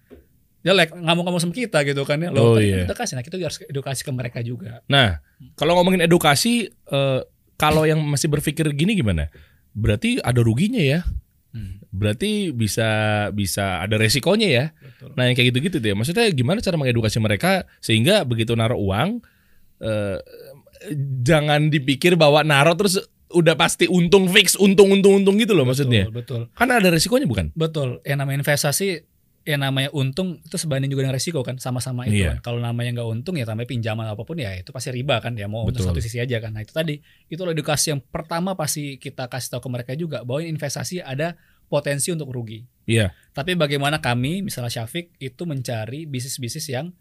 jelek 0.64 0.92
ngomong-ngomong 0.92 1.40
sama 1.44 1.52
kita 1.52 1.84
gitu 1.84 2.08
kan 2.08 2.24
ya. 2.24 2.32
Oh, 2.32 2.56
Loh, 2.56 2.64
iya. 2.64 2.88
kita 2.88 2.96
kasih. 2.96 3.20
Nah 3.20 3.24
kita 3.28 3.36
harus 3.44 3.60
edukasi 3.68 4.02
ke 4.08 4.12
mereka 4.16 4.40
juga. 4.40 4.84
Nah, 4.88 5.20
kalau 5.60 5.76
ngomongin 5.80 6.04
edukasi, 6.04 6.68
eh, 6.72 7.22
kalau 7.60 7.84
yang 7.84 8.00
masih 8.08 8.32
berpikir 8.32 8.72
gini 8.72 8.96
gimana? 8.96 9.28
Berarti 9.76 10.20
ada 10.24 10.40
ruginya 10.40 10.80
ya. 10.80 11.04
Hmm, 11.50 11.82
Berarti 11.90 12.54
bisa 12.54 12.90
bisa 13.34 13.82
ada 13.82 13.98
resikonya 13.98 14.48
ya. 14.48 14.66
betul. 14.78 15.18
Nah, 15.18 15.26
yang 15.26 15.34
kayak 15.34 15.50
gitu-gitu 15.50 15.78
deh. 15.82 15.98
Maksudnya 15.98 16.30
gimana 16.30 16.62
cara 16.62 16.78
mengedukasi 16.78 17.18
mereka 17.18 17.66
sehingga 17.82 18.22
begitu 18.22 18.54
naruh 18.54 18.78
uang 18.78 19.18
eh, 19.82 20.18
jangan 21.26 21.74
dipikir 21.74 22.14
bahwa 22.16 22.46
naruh 22.46 22.78
terus 22.78 23.02
udah 23.30 23.54
pasti 23.54 23.86
untung 23.86 24.26
fix, 24.30 24.58
untung 24.58 24.90
untung 24.90 25.22
untung 25.22 25.38
gitu 25.38 25.54
loh 25.54 25.66
maksudnya. 25.66 26.10
Betul, 26.10 26.50
betul. 26.50 26.58
Kan 26.58 26.70
ada 26.70 26.90
resikonya 26.90 27.26
bukan? 27.30 27.54
Betul. 27.54 28.02
Yang 28.06 28.18
namanya 28.26 28.38
investasi 28.42 29.06
yang 29.44 29.60
namanya 29.60 29.90
untung 29.92 30.40
itu 30.40 30.56
sebanding 30.56 30.88
juga 30.88 31.04
dengan 31.04 31.16
resiko 31.16 31.40
kan 31.42 31.56
sama-sama 31.58 32.06
itu 32.06 32.22
Iya. 32.22 32.38
kan. 32.38 32.38
Kalau 32.44 32.60
namanya 32.60 32.92
nggak 32.94 33.10
untung 33.10 33.34
ya 33.34 33.44
tambah 33.44 33.64
pinjaman 33.64 34.06
apa 34.06 34.22
pun 34.22 34.36
ya 34.36 34.54
itu 34.54 34.70
pasti 34.70 34.90
riba 34.90 35.18
kan 35.20 35.34
ya 35.34 35.48
mau 35.48 35.64
untuk 35.64 35.82
satu 35.82 35.98
sisi 35.98 36.18
aja 36.18 36.38
kan. 36.38 36.52
Nah 36.52 36.62
itu 36.62 36.70
tadi 36.70 37.00
itu 37.26 37.40
loh 37.40 37.50
edukasi 37.50 37.92
yang 37.92 38.02
pertama 38.02 38.54
pasti 38.54 38.96
kita 38.96 39.26
kasih 39.26 39.56
tahu 39.56 39.66
ke 39.66 39.70
mereka 39.72 39.92
juga 39.94 40.22
bahwa 40.22 40.44
investasi 40.44 41.00
ada 41.00 41.40
potensi 41.66 42.10
untuk 42.10 42.30
rugi. 42.30 42.66
Iya. 42.86 43.14
Tapi 43.32 43.54
bagaimana 43.54 43.98
kami 43.98 44.42
misalnya 44.42 44.70
Syafiq 44.70 45.14
itu 45.18 45.42
mencari 45.44 46.04
bisnis-bisnis 46.04 46.66
yang 46.68 46.92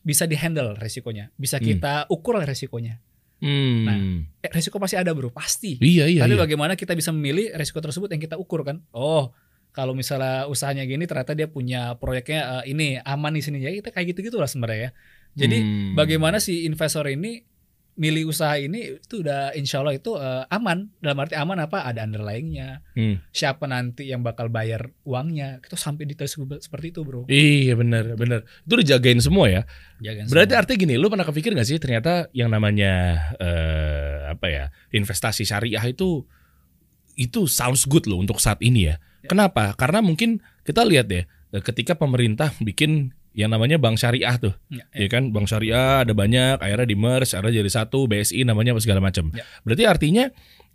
bisa 0.00 0.24
dihandle 0.24 0.76
resikonya, 0.76 1.32
bisa 1.34 1.56
Hmm. 1.56 1.66
kita 1.66 1.94
ukur 2.08 2.36
lah 2.36 2.44
resikonya. 2.44 3.00
Hmm. 3.40 3.84
Nah, 3.84 3.96
Eh, 4.40 4.50
resiko 4.52 4.78
pasti 4.78 4.96
ada 4.96 5.12
bro, 5.12 5.28
pasti. 5.28 5.76
iya 5.78 6.06
iya. 6.06 6.24
Tapi 6.24 6.32
iya. 6.32 6.40
bagaimana 6.40 6.76
kita 6.76 6.94
bisa 6.94 7.10
memilih 7.10 7.52
resiko 7.52 7.80
tersebut 7.80 8.08
yang 8.08 8.16
kita 8.18 8.36
ukur 8.36 8.64
kan? 8.64 8.80
Oh, 8.90 9.32
kalau 9.74 9.90
misalnya 9.92 10.46
usahanya 10.46 10.86
gini 10.86 11.02
ternyata 11.04 11.34
dia 11.34 11.44
punya 11.46 11.92
proyeknya 11.94 12.62
eh, 12.62 12.70
ini 12.70 12.86
aman 12.96 13.34
di 13.34 13.42
sini 13.42 13.58
ya 13.58 13.74
kita 13.74 13.90
kayak 13.90 14.14
gitu 14.14 14.30
gitulah 14.30 14.46
sebenarnya 14.46 14.80
ya. 14.80 14.90
Jadi 15.34 15.58
Hmm. 15.58 15.92
bagaimana 15.92 16.38
si 16.38 16.62
investor 16.62 17.04
ini 17.06 17.42
milih 17.94 18.26
usaha 18.26 18.54
ini 18.54 18.98
itu 18.98 19.22
udah 19.22 19.54
insya 19.54 19.78
Allah 19.78 19.94
itu 19.94 20.14
eh, 20.14 20.42
aman 20.48 20.90
dalam 20.98 21.14
arti 21.16 21.34
aman 21.34 21.58
apa 21.60 21.82
ada 21.82 22.02
underlyingnya 22.02 22.82
Hmm. 22.90 23.22
siapa 23.30 23.66
nanti 23.66 24.06
yang 24.06 24.18
bakal 24.20 24.46
bayar 24.48 24.90
uangnya 25.04 25.58
kita 25.58 25.74
sampai 25.74 26.02
detail 26.04 26.26
se- 26.26 26.42
seperti 26.60 26.90
itu 26.90 27.02
bro 27.02 27.22
Iya 27.26 27.74
benar 27.74 28.14
benar. 28.14 28.42
Itu 28.62 28.74
dijagain 28.76 29.18
semua 29.18 29.46
ya. 29.46 29.62
Jangan 30.00 30.26
Berarti 30.26 30.50
semua. 30.50 30.60
artinya 30.62 30.78
gini, 30.80 30.94
lu 30.94 31.06
pernah 31.06 31.22
kepikir 31.24 31.50
gak 31.50 31.66
sih 31.66 31.78
ternyata 31.78 32.26
yang 32.30 32.50
namanya 32.50 32.92
eh, 33.38 34.18
apa 34.28 34.46
ya 34.46 34.64
investasi 34.90 35.42
syariah 35.42 35.82
itu 35.84 36.26
itu 37.14 37.46
sounds 37.46 37.86
good 37.86 38.06
loh 38.10 38.20
untuk 38.20 38.38
saat 38.42 38.58
ini 38.60 38.90
ya. 38.92 38.96
Ya. 39.24 39.30
Kenapa? 39.30 39.72
Karena 39.74 40.04
mungkin 40.04 40.44
kita 40.66 40.84
lihat 40.84 41.08
ya, 41.08 41.24
ketika 41.62 41.96
pemerintah 41.96 42.52
bikin 42.60 43.14
yang 43.34 43.50
namanya 43.50 43.82
bank 43.82 43.98
syariah 43.98 44.38
tuh, 44.38 44.54
Ya, 44.70 44.86
ya 44.94 45.08
kan 45.10 45.34
bank 45.34 45.50
syariah 45.50 46.06
ada 46.06 46.14
banyak, 46.14 46.62
akhirnya 46.62 46.86
di 46.86 46.94
merge, 46.94 47.34
akhirnya 47.34 47.66
jadi 47.66 47.70
satu, 47.82 48.06
BSI 48.06 48.46
namanya 48.46 48.78
apa 48.78 48.80
segala 48.82 49.02
macam. 49.02 49.34
Ya. 49.34 49.42
Berarti 49.66 49.84
artinya 49.90 50.24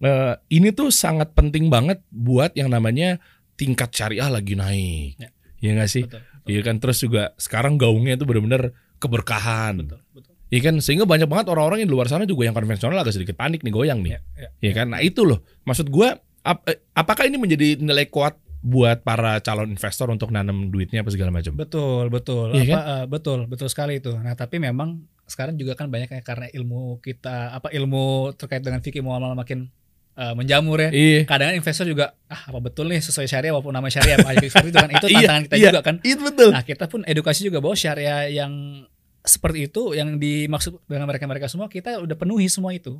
eh, 0.04 0.34
ini 0.52 0.75
tuh 0.75 0.91
sangat 0.91 1.32
penting 1.32 1.71
banget 1.71 2.04
buat 2.12 2.52
yang 2.60 2.67
namanya 2.67 3.23
tingkat 3.56 3.95
syariah 3.95 4.28
lagi 4.28 4.60
naik. 4.60 5.15
Ya. 5.19 5.30
Ya 5.60 5.69
nggak 5.75 5.91
sih? 5.91 6.04
Iya 6.47 6.62
kan 6.63 6.80
terus 6.80 7.04
juga 7.04 7.36
sekarang 7.36 7.75
gaungnya 7.75 8.15
itu 8.15 8.23
benar-benar 8.23 8.71
keberkahan. 8.99 9.80
betul, 9.84 9.99
betul. 10.15 10.34
Iya 10.49 10.62
kan 10.65 10.75
sehingga 10.82 11.06
banyak 11.06 11.30
banget 11.30 11.47
orang-orang 11.54 11.86
yang 11.86 11.89
di 11.91 11.95
luar 11.95 12.10
sana 12.10 12.25
juga 12.25 12.49
yang 12.49 12.58
konvensional 12.58 12.97
agak 12.97 13.13
sedikit 13.13 13.38
panik 13.38 13.62
nih 13.62 13.69
goyang 13.69 14.02
nih. 14.02 14.17
Ya, 14.17 14.19
ya. 14.34 14.49
Iya 14.65 14.71
kan? 14.82 14.88
Nah, 14.95 14.99
itu 15.04 15.21
loh. 15.28 15.45
Maksud 15.67 15.93
gua 15.93 16.17
ap- 16.43 16.65
eh, 16.67 16.80
apakah 16.95 17.28
ini 17.28 17.38
menjadi 17.39 17.80
nilai 17.80 18.08
kuat 18.08 18.38
buat 18.60 19.08
para 19.08 19.39
calon 19.39 19.71
investor 19.71 20.12
untuk 20.12 20.36
nanam 20.36 20.67
duitnya 20.67 20.99
apa 20.99 21.12
segala 21.15 21.32
macam. 21.32 21.56
Betul, 21.56 22.12
betul. 22.12 22.52
Iya 22.60 22.75
apa, 22.75 22.80
eh, 22.84 23.06
betul, 23.08 23.39
betul 23.47 23.71
sekali 23.71 24.04
itu. 24.04 24.12
Nah, 24.19 24.36
tapi 24.36 24.60
memang 24.60 24.99
sekarang 25.30 25.56
juga 25.56 25.78
kan 25.80 25.88
banyak 25.88 26.10
ya 26.12 26.21
karena 26.25 26.49
ilmu 26.52 26.99
kita 26.99 27.56
apa 27.56 27.69
ilmu 27.71 28.34
terkait 28.36 28.65
dengan 28.65 28.84
fikih 28.84 28.99
muamalah 28.99 29.38
makin 29.39 29.71
eh, 30.19 30.34
menjamur 30.36 30.75
ya. 30.75 30.89
Iya. 30.91 31.19
Kadang 31.23 31.56
investor 31.56 31.88
juga 31.88 32.19
ah 32.28 32.52
apa 32.52 32.60
betul 32.60 32.91
nih 32.91 32.99
sesuai 32.99 33.32
syariah 33.32 33.56
walaupun 33.56 33.71
nama 33.71 33.88
syariah 33.88 34.19
apa 34.19 34.36
seperti 34.43 34.75
itu 34.75 34.80
kan 34.80 34.91
itu 34.91 35.08
Iya, 35.13 35.15
tantangan 35.23 35.43
kita 35.47 35.56
iya. 35.56 35.69
juga 35.71 35.82
kan. 35.82 35.95
Itu 36.04 36.21
betul. 36.28 36.49
Nah, 36.52 36.63
kita 36.67 36.86
pun 36.91 37.02
edukasi 37.08 37.47
juga 37.47 37.63
bahwa 37.63 37.75
syariah 37.80 38.28
yang 38.28 38.84
seperti 39.23 39.71
itu 39.71 39.95
yang 39.95 40.19
dimaksud 40.19 40.84
dengan 40.84 41.08
mereka-mereka 41.08 41.47
semua 41.47 41.71
kita 41.71 41.95
udah 42.04 42.15
penuhi 42.19 42.52
semua 42.52 42.75
itu. 42.75 42.99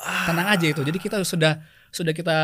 Tenang 0.00 0.48
aja 0.48 0.64
itu. 0.64 0.80
Jadi 0.80 0.96
kita 0.96 1.20
sudah 1.28 1.60
sudah 1.92 2.16
kita 2.16 2.38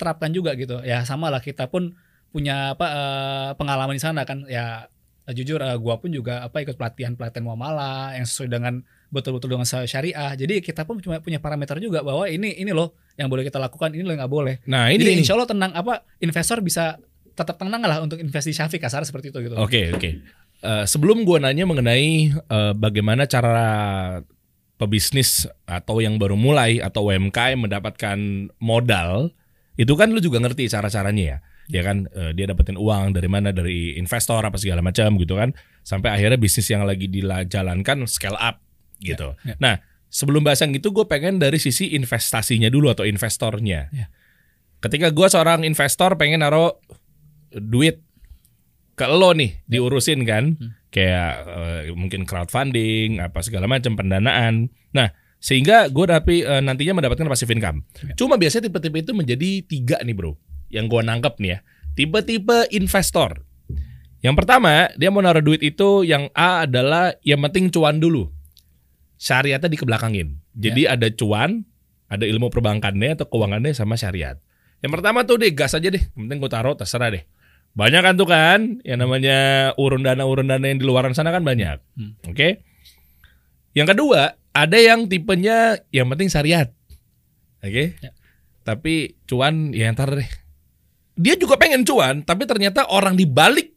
terapkan 0.00 0.32
juga 0.32 0.56
gitu. 0.56 0.80
Ya 0.82 1.04
sama 1.04 1.28
lah 1.28 1.44
kita 1.44 1.68
pun 1.68 1.94
punya 2.32 2.74
apa 2.74 2.86
eh, 2.88 3.50
pengalaman 3.54 3.94
di 3.94 4.02
sana 4.02 4.24
kan. 4.24 4.48
Ya 4.48 4.88
jujur 5.30 5.60
eh, 5.60 5.76
gua 5.78 6.00
pun 6.00 6.10
juga 6.10 6.42
apa 6.42 6.64
ikut 6.64 6.74
pelatihan-pelatihan 6.80 7.44
muamalah 7.44 8.16
yang 8.16 8.24
sesuai 8.24 8.48
dengan 8.48 8.80
betul-betul 9.12 9.54
dengan 9.54 9.68
syariah. 9.68 10.34
Jadi 10.34 10.64
kita 10.64 10.82
pun 10.82 10.98
cuma 10.98 11.20
punya 11.22 11.38
parameter 11.38 11.78
juga 11.78 12.02
bahwa 12.02 12.26
ini 12.26 12.58
ini 12.58 12.74
loh 12.74 12.98
yang 13.14 13.30
boleh 13.30 13.46
kita 13.46 13.62
lakukan, 13.62 13.94
ini 13.94 14.02
loh 14.02 14.12
yang 14.16 14.26
nggak 14.26 14.34
boleh. 14.34 14.54
Nah, 14.66 14.90
ini 14.90 15.06
Jadi 15.06 15.12
insya 15.22 15.38
Allah 15.38 15.46
tenang 15.46 15.70
apa 15.70 16.02
investor 16.18 16.58
bisa 16.64 16.98
tetap 17.34 17.54
tenang 17.60 17.82
lah 17.82 18.02
untuk 18.02 18.18
investasi 18.18 18.50
Syafiq 18.50 18.82
kasar 18.82 19.06
seperti 19.06 19.30
itu 19.30 19.38
gitu. 19.46 19.54
Oke, 19.54 19.94
oke. 19.94 20.10
Eh, 20.64 20.84
sebelum 20.88 21.22
gua 21.22 21.38
nanya 21.44 21.68
mengenai 21.68 22.34
eh, 22.34 22.72
bagaimana 22.74 23.28
cara 23.28 23.68
pebisnis 24.76 25.46
atau 25.64 26.02
yang 26.02 26.18
baru 26.18 26.34
mulai 26.34 26.82
atau 26.82 27.08
UMKM 27.10 27.68
mendapatkan 27.68 28.18
modal, 28.58 29.30
itu 29.78 29.94
kan 29.94 30.10
lu 30.10 30.18
juga 30.18 30.42
ngerti 30.42 30.66
cara-caranya 30.70 31.24
ya. 31.24 31.38
Ya 31.64 31.80
kan 31.80 32.10
eh, 32.12 32.36
dia 32.36 32.44
dapetin 32.44 32.76
uang 32.76 33.16
dari 33.16 33.28
mana 33.30 33.48
dari 33.48 33.96
investor 33.96 34.44
apa 34.44 34.60
segala 34.60 34.84
macam 34.84 35.16
gitu 35.16 35.40
kan. 35.40 35.56
Sampai 35.80 36.12
akhirnya 36.12 36.36
bisnis 36.36 36.68
yang 36.68 36.84
lagi 36.84 37.08
dijalankan 37.08 38.04
scale 38.04 38.36
up 38.36 38.60
gitu. 39.00 39.32
Ya, 39.44 39.52
ya. 39.52 39.56
Nah, 39.60 39.74
sebelum 40.12 40.44
bahas 40.44 40.60
yang 40.60 40.76
itu 40.76 40.92
gue 40.92 41.06
pengen 41.08 41.40
dari 41.40 41.56
sisi 41.56 41.96
investasinya 41.96 42.68
dulu 42.68 42.92
atau 42.92 43.08
investornya. 43.08 43.88
Ya. 43.90 44.12
Ketika 44.84 45.08
gua 45.16 45.32
seorang 45.32 45.64
investor 45.64 46.20
pengen 46.20 46.44
naruh 46.44 46.76
duit 47.56 48.04
ke 48.94 49.06
lo 49.08 49.32
nih 49.32 49.64
diurusin 49.64 50.28
kan 50.28 50.60
Hmm. 50.60 50.76
Kayak 50.94 51.32
eh, 51.42 51.80
mungkin 51.98 52.22
crowdfunding 52.22 53.18
apa 53.18 53.42
segala 53.42 53.66
macam 53.66 53.98
pendanaan. 53.98 54.70
Nah 54.94 55.10
sehingga 55.42 55.90
gue 55.90 56.06
tapi 56.06 56.46
eh, 56.46 56.62
nantinya 56.62 57.02
mendapatkan 57.02 57.26
passive 57.26 57.50
income. 57.50 57.82
Ya. 57.98 58.14
cuma 58.14 58.38
biasanya 58.38 58.70
tipe-tipe 58.70 59.02
itu 59.02 59.10
menjadi 59.10 59.50
tiga 59.66 59.98
nih 60.06 60.14
bro 60.14 60.38
yang 60.70 60.86
gue 60.86 61.02
nangkep 61.02 61.34
nih 61.42 61.50
ya. 61.50 61.58
Tipe-tipe 61.98 62.70
investor. 62.70 63.42
Yang 64.22 64.34
pertama 64.38 64.88
dia 64.94 65.10
mau 65.10 65.20
naruh 65.20 65.42
duit 65.42 65.60
itu 65.60 66.06
yang 66.06 66.30
A 66.32 66.64
adalah 66.64 67.18
yang 67.26 67.42
penting 67.42 67.74
cuan 67.74 67.98
dulu. 67.98 68.30
Syariatnya 69.18 69.66
dikebelakangin. 69.66 70.38
Jadi 70.54 70.86
ada 70.86 71.10
cuan 71.10 71.66
ada 72.06 72.22
ilmu 72.22 72.54
perbankannya 72.54 73.18
atau 73.18 73.26
keuangannya 73.26 73.74
sama 73.74 73.98
syariat. 73.98 74.38
Yang 74.78 75.00
pertama 75.00 75.26
tuh 75.26 75.42
deh 75.42 75.50
gas 75.50 75.74
aja 75.74 75.90
deh. 75.90 76.00
Yang 76.14 76.22
penting 76.30 76.38
gue 76.38 76.50
taruh 76.54 76.78
terserah 76.78 77.10
deh 77.10 77.26
banyak 77.74 78.02
kan 78.06 78.14
tuh 78.14 78.28
kan 78.30 78.78
yang 78.86 79.02
namanya 79.02 79.70
urun 79.74 80.06
dana 80.06 80.22
urun 80.22 80.46
dana 80.46 80.62
yang 80.62 80.78
di 80.78 80.86
luaran 80.86 81.10
sana 81.10 81.34
kan 81.34 81.42
banyak. 81.42 81.82
Hmm. 81.98 82.14
oke? 82.22 82.62
Yang 83.74 83.88
kedua 83.94 84.38
ada 84.54 84.78
yang 84.78 85.10
tipenya 85.10 85.82
yang 85.90 86.06
penting 86.06 86.30
syariat. 86.30 86.70
Oke? 87.64 87.96
Ya. 87.98 88.12
tapi 88.64 89.18
cuan 89.28 89.76
ya 89.76 89.92
ntar 89.92 90.16
deh. 90.16 90.30
Dia 91.18 91.34
juga 91.36 91.58
pengen 91.58 91.82
cuan 91.84 92.22
tapi 92.22 92.46
ternyata 92.46 92.86
orang 92.88 93.18
di 93.18 93.26
balik 93.26 93.74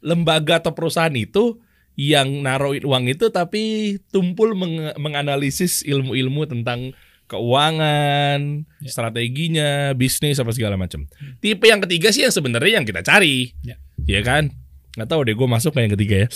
lembaga 0.00 0.64
atau 0.64 0.72
perusahaan 0.72 1.12
itu 1.12 1.60
yang 1.98 2.40
naruhin 2.40 2.86
uang 2.86 3.12
itu 3.12 3.28
tapi 3.28 3.96
tumpul 4.08 4.56
meng- 4.56 4.96
menganalisis 4.96 5.84
ilmu-ilmu 5.84 6.48
tentang 6.48 6.96
keuangan, 7.30 8.66
Ya. 8.82 8.90
strateginya, 8.90 9.94
bisnis 9.94 10.42
apa 10.42 10.50
segala 10.50 10.74
macam. 10.74 11.06
Tipe 11.38 11.64
yang 11.64 11.78
ketiga 11.80 12.10
sih 12.10 12.26
yang 12.26 12.34
sebenarnya 12.34 12.82
yang 12.82 12.86
kita 12.86 13.00
cari, 13.00 13.54
Ya. 13.62 13.78
ya 14.02 14.20
kan? 14.20 14.50
Nggak 14.98 15.08
tahu 15.08 15.20
deh, 15.22 15.34
gue 15.34 15.48
masuk 15.48 15.70
ke 15.72 15.86
yang 15.86 15.94
ketiga 15.94 16.26
ya. 16.26 16.28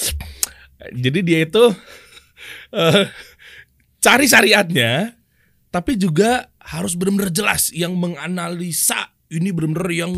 Jadi 0.95 1.19
dia 1.21 1.39
itu 1.43 1.65
eh, 2.79 3.05
cari 3.99 4.27
syariatnya, 4.27 5.19
tapi 5.69 5.99
juga 5.99 6.47
harus 6.63 6.95
benar-benar 6.95 7.35
jelas 7.35 7.75
yang 7.75 7.99
menganalisa 7.99 9.11
ini 9.29 9.51
benar-benar 9.51 9.91
yang 9.91 10.13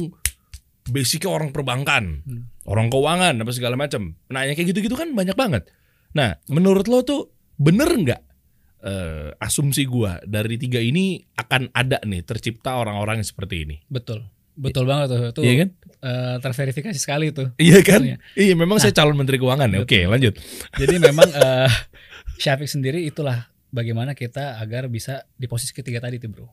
basicnya 0.87 1.33
orang 1.33 1.51
perbankan, 1.51 2.23
Hmm. 2.23 2.47
orang 2.69 2.87
keuangan 2.87 3.35
apa 3.41 3.51
segala 3.51 3.75
macam. 3.75 4.15
Nah, 4.31 4.47
yang 4.47 4.55
kayak 4.55 4.71
gitu-gitu 4.77 4.95
kan 4.95 5.11
banyak 5.11 5.35
banget. 5.35 5.67
Nah, 6.15 6.39
menurut 6.47 6.87
lo 6.87 7.03
tuh 7.03 7.33
bener 7.57 7.89
nggak 7.89 8.21
eh, 8.87 9.35
asumsi 9.43 9.83
gua 9.85 10.23
dari 10.23 10.55
tiga 10.57 10.79
ini 10.79 11.19
akan 11.35 11.75
ada 11.75 11.99
nih 12.07 12.23
tercipta 12.23 12.79
orang-orang 12.79 13.19
yang 13.21 13.29
seperti 13.29 13.67
ini? 13.67 13.77
Betul. 13.91 14.23
Betul 14.57 14.89
banget 14.89 15.13
tuh. 15.13 15.21
Itu 15.37 15.41
Iya 15.45 15.55
kan? 15.61 15.69
eh, 16.01 16.37
terverifikasi 16.41 16.97
sekali 16.97 17.29
tuh. 17.29 17.53
Iya 17.61 17.85
kan? 17.85 18.01
Iya. 18.01 18.17
Iya, 18.33 18.55
memang 18.57 18.81
saya 18.81 18.95
calon 18.95 19.19
menteri 19.19 19.37
keuangan 19.37 19.69
ya. 19.69 19.85
Oke, 19.85 20.09
lanjut. 20.09 20.33
Jadi 20.79 20.95
memang 21.13 21.29
eh 21.29 21.69
Syafiq 22.37 22.69
sendiri 22.69 23.05
itulah 23.05 23.49
bagaimana 23.69 24.17
kita 24.17 24.57
agar 24.57 24.89
bisa 24.89 25.29
di 25.37 25.45
posisi 25.45 25.77
ketiga 25.77 26.01
tadi 26.01 26.17
tuh, 26.17 26.33
Bro. 26.33 26.47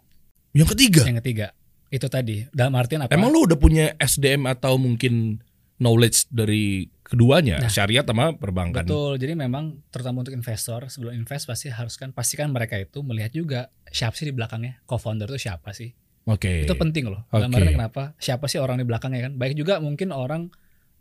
Yang 0.52 0.76
ketiga, 0.76 1.02
Yang 1.08 1.18
ketiga. 1.24 1.48
Itu 1.88 2.08
tadi. 2.10 2.44
Dalam 2.52 2.74
artian 2.76 3.06
apa? 3.06 3.14
emang 3.14 3.30
lo 3.32 3.46
udah 3.46 3.56
punya 3.56 3.94
SDM 4.02 4.50
atau 4.50 4.76
mungkin 4.76 5.40
knowledge 5.80 6.28
dari 6.28 6.88
keduanya, 7.04 7.60
Nah, 7.60 7.72
syariat 7.72 8.08
sama 8.08 8.34
perbankan? 8.40 8.88
Betul. 8.88 9.20
Jadi 9.20 9.34
memang 9.36 9.84
terutama 9.92 10.24
untuk 10.24 10.34
investor 10.34 10.88
sebelum 10.88 11.14
invest 11.14 11.46
pasti 11.46 11.68
harus 11.70 12.00
kan 12.00 12.16
pastikan 12.16 12.50
mereka 12.50 12.80
itu 12.80 13.04
melihat 13.04 13.32
juga 13.36 13.60
siapa 13.92 14.16
sih 14.16 14.32
di 14.32 14.34
belakangnya, 14.34 14.82
co-founder 14.88 15.28
itu 15.30 15.52
siapa 15.52 15.76
sih. 15.76 15.92
Oke. 16.26 16.64
Itu 16.64 16.80
penting 16.80 17.12
loh. 17.12 17.28
Oke. 17.30 17.52
artian 17.52 17.76
kenapa? 17.76 18.16
Siapa 18.16 18.48
sih 18.48 18.58
orang 18.58 18.80
di 18.80 18.88
belakangnya 18.88 19.30
kan? 19.30 19.34
Baik 19.36 19.60
juga 19.60 19.84
mungkin 19.84 20.16
orang 20.16 20.48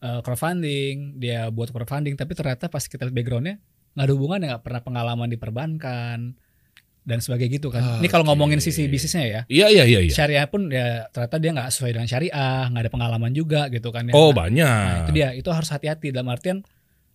eh, 0.02 0.20
crowdfunding, 0.20 1.22
dia 1.22 1.48
buat 1.54 1.70
crowdfunding 1.70 2.18
tapi 2.18 2.34
ternyata 2.34 2.66
pas 2.66 2.82
kita 2.82 3.06
lihat 3.06 3.14
backgroundnya 3.14 3.56
nggak 3.92 4.06
ada 4.08 4.14
hubungan 4.16 4.38
nggak 4.40 4.62
pernah 4.64 4.80
pengalaman 4.80 5.28
di 5.28 5.36
perbankan 5.36 6.18
dan 7.02 7.18
sebagainya 7.18 7.58
gitu 7.58 7.68
kan. 7.68 7.98
Ini 7.98 8.06
kalau 8.06 8.22
ngomongin 8.24 8.58
sisi 8.58 8.86
bisnisnya 8.86 9.24
ya. 9.24 9.40
Iya, 9.46 9.66
iya, 9.68 9.84
iya, 9.84 10.00
iya. 10.02 10.12
Syariah 10.12 10.46
pun 10.46 10.70
ya 10.70 11.10
ternyata 11.10 11.36
dia 11.36 11.50
nggak 11.50 11.68
sesuai 11.68 11.90
dengan 11.92 12.06
syariah, 12.06 12.70
nggak 12.70 12.82
ada 12.82 12.92
pengalaman 12.92 13.32
juga 13.32 13.66
gitu 13.68 13.90
kan. 13.90 14.06
ya. 14.06 14.12
Oh, 14.12 14.30
Nah, 14.30 14.36
banyak. 14.38 14.62
Nah, 14.62 14.98
itu 15.02 15.10
dia, 15.12 15.28
itu 15.32 15.48
harus 15.48 15.66
hati-hati 15.68 16.10
dalam 16.10 16.28
artian 16.28 16.62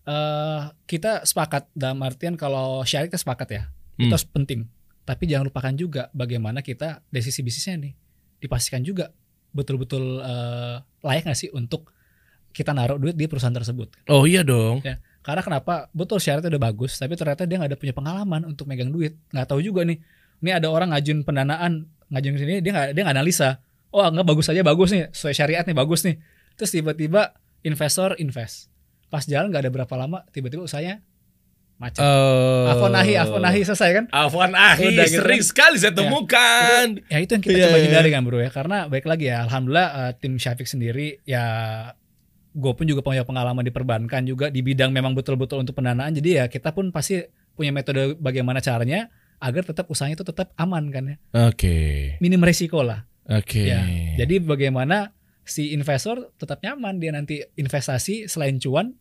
eh 0.04 0.60
kita 0.84 1.22
sepakat 1.22 1.68
dalam 1.72 2.00
artian 2.00 2.32
kalau 2.32 2.80
syariah 2.82 3.08
kita 3.08 3.20
sepakat 3.20 3.48
ya. 3.50 3.62
Itu 3.94 4.04
Hmm. 4.04 4.12
harus 4.12 4.26
penting. 4.26 4.60
Tapi 5.02 5.24
jangan 5.24 5.48
lupakan 5.48 5.72
juga 5.72 6.02
bagaimana 6.12 6.60
kita 6.60 7.00
dari 7.04 7.24
sisi 7.24 7.40
bisnisnya 7.40 7.76
nih 7.78 7.92
dipastikan 8.38 8.80
juga 8.80 9.08
betul-betul 9.50 10.20
eh, 10.20 10.76
layak 11.02 11.24
nggak 11.24 11.38
sih 11.38 11.50
untuk 11.50 11.92
kita 12.50 12.70
naruh 12.70 12.96
duit 12.96 13.14
di 13.14 13.24
perusahaan 13.24 13.52
tersebut. 13.52 14.04
Oh 14.06 14.24
iya 14.24 14.40
dong. 14.42 14.84
Karena 15.28 15.42
kenapa? 15.44 15.74
Betul 15.92 16.18
syaratnya 16.18 16.48
udah 16.48 16.62
bagus, 16.64 16.96
tapi 16.96 17.12
ternyata 17.12 17.44
dia 17.44 17.60
nggak 17.60 17.68
ada 17.68 17.78
punya 17.78 17.92
pengalaman 17.92 18.48
untuk 18.48 18.64
megang 18.64 18.88
duit. 18.88 19.12
Nggak 19.28 19.44
tahu 19.46 19.60
juga 19.60 19.84
nih. 19.84 20.00
Ini 20.40 20.56
ada 20.56 20.72
orang 20.72 20.88
ngajuin 20.88 21.20
pendanaan, 21.20 21.84
ngajuin 22.08 22.34
sini 22.34 22.54
dia 22.58 22.72
nggak 22.72 22.96
dia 22.96 23.02
nggak 23.04 23.14
analisa. 23.14 23.60
Oh 23.92 24.00
nggak 24.00 24.24
bagus 24.24 24.48
aja 24.48 24.64
bagus 24.64 24.88
nih, 24.88 25.12
sesuai 25.12 25.34
syariat 25.34 25.64
nih 25.68 25.76
bagus 25.76 26.00
nih. 26.02 26.16
Terus 26.56 26.70
tiba-tiba 26.72 27.36
investor 27.60 28.16
invest. 28.16 28.72
Pas 29.06 29.20
jalan 29.22 29.52
nggak 29.52 29.62
ada 29.64 29.72
berapa 29.74 29.94
lama, 29.94 30.24
tiba-tiba 30.28 30.64
usahanya 30.64 31.04
macet. 31.76 32.02
Eh, 32.02 32.66
Afwan 32.68 32.90
nahi, 32.90 33.14
afwan 33.14 33.40
nahi 33.40 33.60
selesai 33.62 33.90
kan? 33.94 34.04
Afwan 34.10 34.50
Ahi 34.50 34.92
Udah 34.92 35.06
gitu 35.06 35.20
sering 35.20 35.40
kan. 35.40 35.48
sekali 35.48 35.76
saya 35.76 35.92
Ya. 35.92 35.96
temukan. 35.96 36.86
Ya 37.06 37.18
itu 37.20 37.30
yang 37.30 37.42
kita 37.42 37.54
Iya, 37.54 37.64
coba 37.68 37.76
iya. 37.76 37.84
hindari 37.86 38.08
kan 38.10 38.22
bro 38.24 38.38
ya. 38.38 38.50
Karena 38.50 38.78
baik 38.86 39.04
lagi 39.04 39.24
ya, 39.28 39.44
alhamdulillah 39.44 39.88
eh, 39.94 40.12
tim 40.18 40.34
Syafiq 40.36 40.66
sendiri 40.66 41.20
ya 41.22 41.44
gue 42.58 42.72
pun 42.74 42.84
juga 42.84 43.06
punya 43.06 43.22
pengalaman 43.22 43.62
di 43.62 43.70
perbankan 43.70 44.26
juga 44.26 44.50
di 44.50 44.58
bidang 44.66 44.90
memang 44.90 45.14
betul-betul 45.14 45.62
untuk 45.62 45.78
pendanaan. 45.78 46.10
Jadi 46.10 46.42
ya 46.42 46.44
kita 46.50 46.74
pun 46.74 46.90
pasti 46.90 47.22
punya 47.54 47.70
metode 47.70 48.18
bagaimana 48.18 48.58
caranya 48.58 49.06
agar 49.38 49.62
tetap 49.62 49.86
usahanya 49.86 50.18
itu 50.18 50.26
tetap 50.26 50.50
aman 50.58 50.90
kan 50.90 51.04
ya. 51.14 51.16
Oke. 51.46 52.18
Minim 52.18 52.42
resiko 52.42 52.82
lah. 52.82 53.06
Oke. 53.30 53.70
Ya. 53.70 53.86
Jadi 54.18 54.42
bagaimana 54.42 55.14
si 55.46 55.70
investor 55.70 56.34
tetap 56.34 56.58
nyaman 56.60 56.98
dia 56.98 57.14
nanti 57.14 57.40
investasi 57.54 58.26
selain 58.26 58.58
cuan 58.58 58.98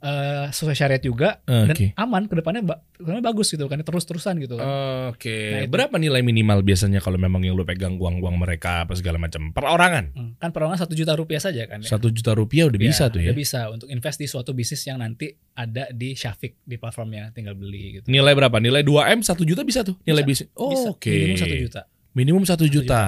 eh, 0.00 0.46
sesuai 0.50 0.76
syariat 0.76 1.00
juga 1.00 1.44
Oke. 1.44 1.92
dan 1.92 2.00
aman 2.00 2.24
ke 2.26 2.34
depannya 2.40 2.62
ba- 2.64 2.80
ke 2.92 3.04
depannya 3.04 3.24
bagus 3.24 3.52
gitu 3.52 3.68
kan 3.68 3.80
terus-terusan 3.80 4.40
gitu 4.40 4.56
kan. 4.56 4.66
Oke. 5.12 5.36
Nah, 5.52 5.60
itu. 5.64 5.70
Berapa 5.72 5.96
nilai 6.00 6.24
minimal 6.24 6.64
biasanya 6.64 7.04
kalau 7.04 7.20
memang 7.20 7.44
yang 7.44 7.56
lu 7.56 7.64
pegang 7.64 8.00
uang-uang 8.00 8.36
mereka 8.40 8.88
apa 8.88 8.96
segala 8.96 9.20
macam? 9.20 9.52
Perorangan. 9.52 10.04
Hmm, 10.16 10.32
kan 10.40 10.48
per 10.50 10.64
orang 10.64 10.80
satu 10.80 10.96
juta 10.96 11.12
rupiah 11.12 11.40
saja 11.40 11.68
kan 11.68 11.84
ya. 11.84 11.88
Satu 11.96 12.08
juta 12.08 12.32
rupiah 12.32 12.66
udah 12.68 12.80
bisa 12.80 13.12
tuh 13.12 13.20
ya. 13.20 13.32
Udah 13.32 13.38
bisa 13.38 13.60
untuk 13.68 13.88
invest 13.92 14.18
di 14.18 14.26
suatu 14.26 14.56
bisnis 14.56 14.80
yang 14.88 15.00
nanti 15.00 15.30
ada 15.56 15.92
di 15.92 16.16
Syafiq 16.16 16.64
di 16.64 16.80
platformnya 16.80 17.30
tinggal 17.36 17.52
beli 17.54 18.00
gitu. 18.00 18.06
Nilai 18.08 18.32
berapa? 18.32 18.56
Nilai 18.56 18.80
2 18.80 19.12
m 19.16 19.20
1 19.20 19.36
juta 19.44 19.62
bisa 19.62 19.84
tuh. 19.84 19.96
Nilai 20.08 20.24
Bisa. 20.24 20.48
bisnis. 20.48 20.56
Oh, 20.56 20.96
Oke. 20.96 21.12
Minimum 21.12 21.36
satu 21.36 21.56
juta. 21.56 21.82
Minimum 22.10 22.42
satu 22.42 22.66
juta. 22.66 23.02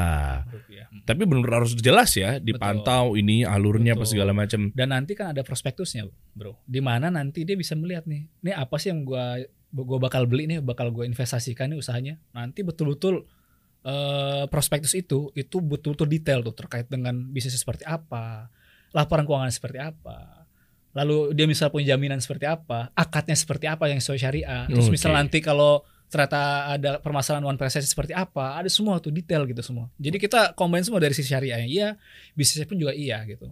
rupiah. 0.47 0.87
Hmm. 0.87 1.03
Tapi 1.03 1.23
benar 1.27 1.63
harus 1.63 1.75
jelas 1.75 2.15
ya, 2.15 2.39
dipantau 2.39 3.19
ini 3.19 3.43
alurnya 3.43 3.99
apa 3.99 4.07
Betul. 4.07 4.13
segala 4.15 4.31
macam. 4.31 4.71
Dan 4.71 4.95
nanti 4.95 5.19
kan 5.19 5.35
ada 5.35 5.43
prospektusnya, 5.43 6.07
bro. 6.37 6.55
Di 6.63 6.79
mana 6.79 7.11
nanti 7.11 7.43
dia 7.43 7.59
bisa 7.59 7.75
melihat 7.75 8.07
nih, 8.07 8.31
ini 8.31 8.53
apa 8.55 8.79
sih 8.79 8.95
yang 8.95 9.03
gua 9.03 9.43
gua 9.75 9.99
bakal 9.99 10.31
beli 10.31 10.47
nih, 10.47 10.63
bakal 10.63 10.95
gue 10.95 11.03
investasikan 11.03 11.75
nih 11.75 11.79
usahanya. 11.83 12.15
Nanti 12.31 12.63
betul-betul 12.63 13.27
eh, 13.83 14.45
prospektus 14.47 14.95
itu 14.95 15.35
itu 15.35 15.57
betul-betul 15.59 16.07
detail 16.07 16.47
tuh 16.47 16.55
terkait 16.55 16.87
dengan 16.87 17.17
bisnis 17.27 17.59
seperti 17.59 17.83
apa, 17.83 18.47
laporan 18.95 19.27
keuangan 19.27 19.51
seperti 19.51 19.83
apa. 19.83 20.47
Lalu 20.93 21.33
dia 21.33 21.49
misal 21.49 21.73
punya 21.73 21.97
jaminan 21.97 22.21
seperti 22.21 22.45
apa, 22.45 22.93
akadnya 22.93 23.33
seperti 23.35 23.65
apa 23.65 23.89
yang 23.89 23.99
sesuai 23.99 24.21
syariah. 24.21 24.69
Terus 24.69 24.87
Oke. 24.87 24.95
misal 24.95 25.17
nanti 25.17 25.41
kalau 25.41 25.81
ternyata 26.13 26.69
ada 26.77 27.01
permasalahan 27.01 27.41
one 27.41 27.57
presence 27.57 27.89
seperti 27.89 28.13
apa, 28.13 28.61
ada 28.61 28.69
semua 28.69 29.01
tuh 29.01 29.09
detail 29.09 29.49
gitu 29.49 29.65
semua. 29.65 29.89
Jadi 29.97 30.21
kita 30.21 30.53
combine 30.53 30.85
semua 30.85 31.01
dari 31.01 31.17
sisi 31.17 31.33
syariahnya 31.33 31.65
iya, 31.65 31.89
bisnisnya 32.37 32.69
pun 32.69 32.77
juga 32.77 32.93
iya 32.93 33.25
gitu. 33.25 33.49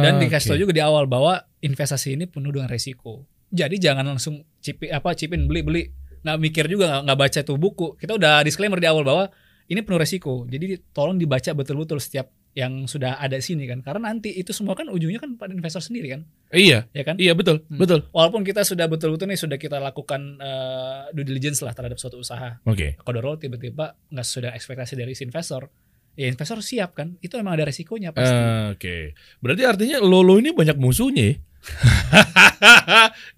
Dan 0.00 0.16
dikasih 0.16 0.56
tahu 0.56 0.60
juga 0.64 0.72
di 0.72 0.80
awal 0.80 1.04
bahwa 1.04 1.44
investasi 1.60 2.16
ini 2.16 2.24
penuh 2.24 2.48
dengan 2.48 2.72
resiko. 2.72 3.28
Jadi 3.52 3.76
jangan 3.76 4.08
langsung 4.08 4.40
cipi 4.64 4.88
apa 4.88 5.12
cipin 5.12 5.44
beli 5.44 5.60
beli 5.60 5.82
nggak 6.24 6.38
mikir 6.40 6.64
juga 6.64 6.88
nggak- 6.88 7.02
nggak 7.04 7.18
baca 7.20 7.40
tuh 7.44 7.56
buku. 7.60 7.86
Kita 8.00 8.16
udah 8.16 8.40
disclaimer 8.40 8.80
di 8.80 8.88
awal 8.88 9.04
bahwa 9.04 9.28
ini 9.68 9.84
penuh 9.84 10.00
resiko. 10.00 10.48
Jadi 10.48 10.80
tolong 10.96 11.20
dibaca 11.20 11.52
betul-betul 11.52 12.00
setiap 12.00 12.32
yang 12.52 12.84
sudah 12.84 13.14
ada 13.16 13.34
di 13.34 13.44
sini 13.44 13.64
kan. 13.64 13.78
Karena 13.78 14.08
nanti 14.08 14.30
itu 14.30 14.50
semua 14.50 14.74
kan 14.74 14.86
ujungnya 14.86 15.18
kan 15.18 15.34
pada 15.34 15.50
investor 15.50 15.78
sendiri 15.78 16.10
kan, 16.10 16.26
Iya, 16.50 16.90
ya 16.90 17.02
kan? 17.02 17.14
iya 17.16 17.30
betul, 17.32 17.62
Hmm. 17.64 17.78
betul. 17.78 18.10
Walaupun 18.10 18.42
kita 18.42 18.62
sudah 18.62 18.84
betul-betul 18.84 19.26
nih 19.26 19.38
sudah 19.38 19.54
kita 19.54 19.78
lakukan 19.78 20.36
eh, 20.36 21.00
due 21.12 21.22
diligence 21.22 21.60
lah 21.60 21.70
terhadap 21.70 21.96
suatu 21.96 22.18
usaha. 22.18 22.58
Oke. 22.64 22.98
Kodoro 22.98 23.36
tiba-tiba 23.36 23.94
nggak 24.08 24.26
sudah 24.26 24.50
ekspektasi 24.52 24.94
dari 24.94 25.12
si 25.12 25.22
investor. 25.22 25.70
Ya 26.14 26.26
investor 26.26 26.58
siap 26.58 26.92
kan? 26.92 27.14
Itu 27.18 27.38
emang 27.38 27.54
ada 27.54 27.64
resikonya 27.64 28.10
pasti. 28.10 28.34
Eh, 28.34 28.66
Oke. 28.74 28.96
Berarti 29.38 29.62
artinya 29.62 30.02
Lolo 30.02 30.36
ini 30.36 30.50
banyak 30.50 30.74
musuhnya. 30.74 31.30
ya? 31.30 31.34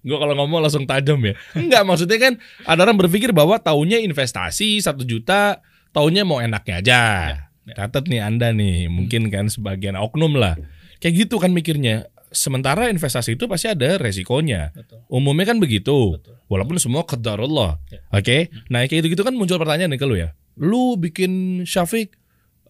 Gue 0.01 0.17
kalau 0.17 0.33
ngomong 0.35 0.59
langsung 0.59 0.83
tajam 0.83 1.19
ya. 1.21 1.37
Enggak, 1.53 1.83
maksudnya 1.85 2.17
kan 2.19 2.33
ada 2.63 2.81
orang 2.83 2.97
berpikir 2.97 3.29
bahwa 3.31 3.59
taunya 3.59 3.99
investasi 3.99 4.79
satu 4.79 5.03
juta, 5.03 5.61
taunya 5.91 6.23
mau 6.25 6.39
enaknya 6.39 6.75
aja. 6.81 7.01
ya. 7.29 7.37
Catat 7.71 8.11
nih 8.11 8.19
Anda 8.19 8.51
nih, 8.51 8.91
mungkin 8.91 9.31
kan 9.31 9.47
sebagian 9.47 9.95
oknum 9.95 10.35
lah. 10.35 10.59
Kayak 10.99 11.27
gitu 11.27 11.39
kan 11.39 11.55
mikirnya. 11.55 12.11
Sementara 12.33 12.89
investasi 12.89 13.37
itu 13.37 13.45
pasti 13.45 13.69
ada 13.69 14.01
resikonya. 14.01 14.73
Betul. 14.73 15.05
Umumnya 15.07 15.53
kan 15.53 15.61
begitu. 15.61 16.17
Betul. 16.17 16.33
Walaupun 16.49 16.81
semua 16.81 17.05
qadarullah. 17.05 17.77
Ya. 17.93 18.01
Oke. 18.09 18.49
Nah, 18.73 18.83
kayak 18.89 19.05
gitu-gitu 19.05 19.21
kan 19.21 19.37
muncul 19.37 19.61
pertanyaan 19.61 19.93
nih 19.93 20.01
ke 20.01 20.07
lu 20.09 20.17
ya. 20.17 20.33
Lu 20.57 20.97
bikin 20.97 21.61
Syafiq 21.61 22.09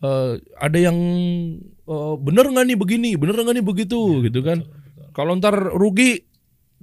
eh, 0.03 0.33
ada 0.59 0.77
yang 0.77 0.97
eh, 1.63 2.15
bener 2.19 2.45
nggak 2.51 2.65
nih 2.69 2.77
begini, 2.77 3.15
bener 3.15 3.39
nggak 3.39 3.55
nih 3.55 3.65
begitu 3.65 4.27
gitu 4.27 4.43
kan. 4.43 4.67
Betul. 4.67 5.15
Kalau 5.15 5.31
ntar 5.39 5.55
rugi 5.55 6.27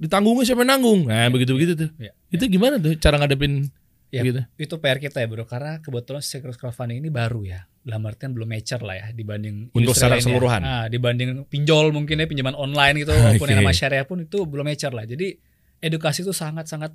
ditanggungnya 0.01 0.43
siapa 0.49 0.65
yang 0.65 0.71
nanggung? 0.73 1.01
Nah, 1.05 1.29
begitu-begitu 1.29 1.73
tuh. 1.77 1.89
Ya. 2.01 2.17
Itu 2.33 2.49
gimana 2.49 2.81
tuh 2.81 2.97
cara 2.97 3.21
ngadepin 3.21 3.69
Ya, 4.11 4.27
gitu? 4.27 4.43
itu 4.59 4.75
PR 4.75 4.99
kita 4.99 5.23
ya 5.23 5.27
bro. 5.31 5.47
Karena 5.47 5.79
kebetulan 5.79 6.19
securities 6.19 6.59
crowdfunding 6.59 6.99
ini 6.99 7.07
baru 7.07 7.47
ya. 7.47 7.63
Dalam 7.81 8.03
artian 8.05 8.35
belum 8.35 8.45
mature 8.45 8.83
lah 8.83 8.93
ya 8.99 9.07
dibanding 9.15 9.71
Untuk 9.71 9.95
secara 9.95 10.19
keseluruhan. 10.19 10.61
nah, 10.61 10.85
dibanding 10.91 11.47
pinjol 11.47 11.95
mungkin 11.95 12.19
ya 12.19 12.27
pinjaman 12.27 12.53
online 12.53 13.07
gitu 13.07 13.15
walaupun 13.15 13.47
yang 13.49 13.63
Oke. 13.63 13.65
nama 13.65 13.73
syariah 13.73 14.05
pun 14.05 14.19
itu 14.19 14.43
belum 14.43 14.67
mature 14.67 14.91
lah. 14.91 15.07
Jadi 15.07 15.39
edukasi 15.79 16.27
itu 16.27 16.35
sangat 16.35 16.67
sangat 16.67 16.91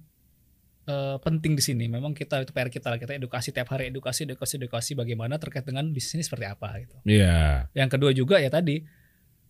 eh, 0.87 1.17
penting 1.25 1.57
di 1.57 1.63
sini. 1.65 1.89
Memang 1.89 2.13
kita 2.13 2.45
itu 2.45 2.53
PR 2.53 2.69
kita 2.69 2.93
lah. 2.93 3.01
Kita 3.01 3.17
edukasi 3.17 3.49
tiap 3.49 3.73
hari 3.73 3.89
edukasi 3.89 4.29
edukasi 4.29 4.61
edukasi 4.61 4.93
bagaimana 4.93 5.41
terkait 5.41 5.65
dengan 5.65 5.89
bisnis 5.89 6.21
ini 6.21 6.23
seperti 6.23 6.47
apa 6.47 6.69
gitu. 6.85 6.97
Iya. 7.09 7.67
yang 7.73 7.89
kedua 7.89 8.13
juga 8.13 8.39
ya 8.39 8.53
tadi 8.53 8.85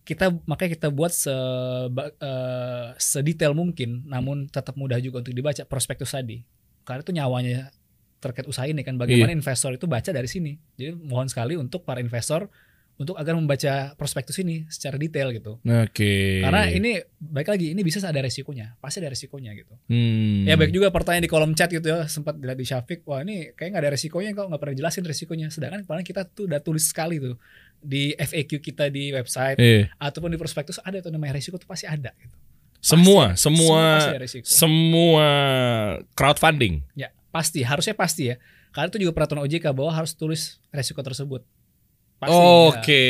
kita 0.07 0.31
makanya 0.47 0.79
kita 0.79 0.87
buat 0.87 1.11
se 1.11 1.35
eh, 1.35 2.87
sedetail 2.95 3.51
mungkin 3.51 4.07
namun 4.07 4.47
tetap 4.47 4.79
mudah 4.79 5.03
juga 5.03 5.19
untuk 5.19 5.35
dibaca 5.35 5.67
prospektus 5.67 6.15
tadi 6.15 6.47
karena 6.87 7.03
itu 7.03 7.11
nyawanya 7.11 7.67
terkait 8.17 8.47
usaha 8.47 8.63
ini 8.63 8.81
kan 8.81 8.95
bagaimana 8.97 9.29
investor 9.35 9.71
itu 9.71 9.85
baca 9.85 10.09
dari 10.09 10.25
sini 10.25 10.55
jadi 10.73 10.95
mohon 10.95 11.27
sekali 11.27 11.53
untuk 11.53 11.83
para 11.83 11.99
investor 11.99 12.47
untuk 12.97 13.13
agar 13.13 13.37
membaca 13.37 13.93
prospektus 13.93 14.41
ini 14.41 14.65
secara 14.67 14.97
detail 14.97 15.29
gitu 15.29 15.61
Oke. 15.61 16.41
karena 16.41 16.65
ini 16.67 16.97
baik 17.15 17.45
lagi 17.45 17.67
ini 17.69 17.85
bisnis 17.85 18.01
ada 18.01 18.17
resikonya 18.17 18.73
pasti 18.77 18.97
ada 18.97 19.13
resikonya 19.13 19.53
gitu 19.53 19.77
Hmm. 19.85 20.49
ya 20.49 20.57
baik 20.57 20.71
juga 20.71 20.89
pertanyaan 20.89 21.21
di 21.21 21.29
kolom 21.29 21.53
chat 21.53 21.69
gitu 21.69 21.85
ya 21.85 22.09
sempat 22.09 22.33
dilihat 22.35 22.57
di 22.57 22.65
Syafiq 22.65 23.05
wah 23.05 23.21
ini 23.21 23.53
kayak 23.53 23.69
nggak 23.69 23.83
ada 23.83 23.91
resikonya 23.93 24.33
kok 24.33 24.49
nggak 24.49 24.57
pernah 24.57 24.75
jelasin 24.75 25.05
resikonya 25.05 25.47
sedangkan 25.47 25.85
kemarin 25.85 26.01
kita 26.01 26.25
tuh 26.25 26.49
udah 26.49 26.57
tulis 26.57 26.89
sekali 26.89 27.21
tuh 27.21 27.37
di 27.77 28.17
FAQ 28.17 28.57
kita 28.57 28.89
di 28.89 29.13
website 29.13 29.61
Eh, 29.61 29.85
ataupun 30.01 30.33
di 30.33 30.39
prospektus 30.41 30.81
ada 30.81 30.97
itu 30.97 31.13
namanya 31.13 31.37
resiko 31.37 31.61
tuh 31.61 31.69
pasti 31.69 31.85
ada 31.85 32.09
gitu. 32.17 32.33
Semua, 32.79 33.33
Pasti- 33.33 33.43
semua, 33.43 33.81
resiko. 34.15 34.45
semua 34.45 35.27
crowdfunding. 36.13 36.81
ya 36.93 37.09
pasti 37.27 37.61
harusnya 37.61 37.93
pasti 37.93 38.23
ya 38.27 38.35
karena 38.71 38.87
itu 38.87 38.97
juga 38.99 39.13
peraturan 39.13 39.43
OJK 39.43 39.69
bahwa 39.71 39.91
harus 39.91 40.13
tulis 40.13 40.61
resiko 40.69 41.01
tersebut 41.01 41.41
pasti 42.17 42.33
Oke, 42.33 43.03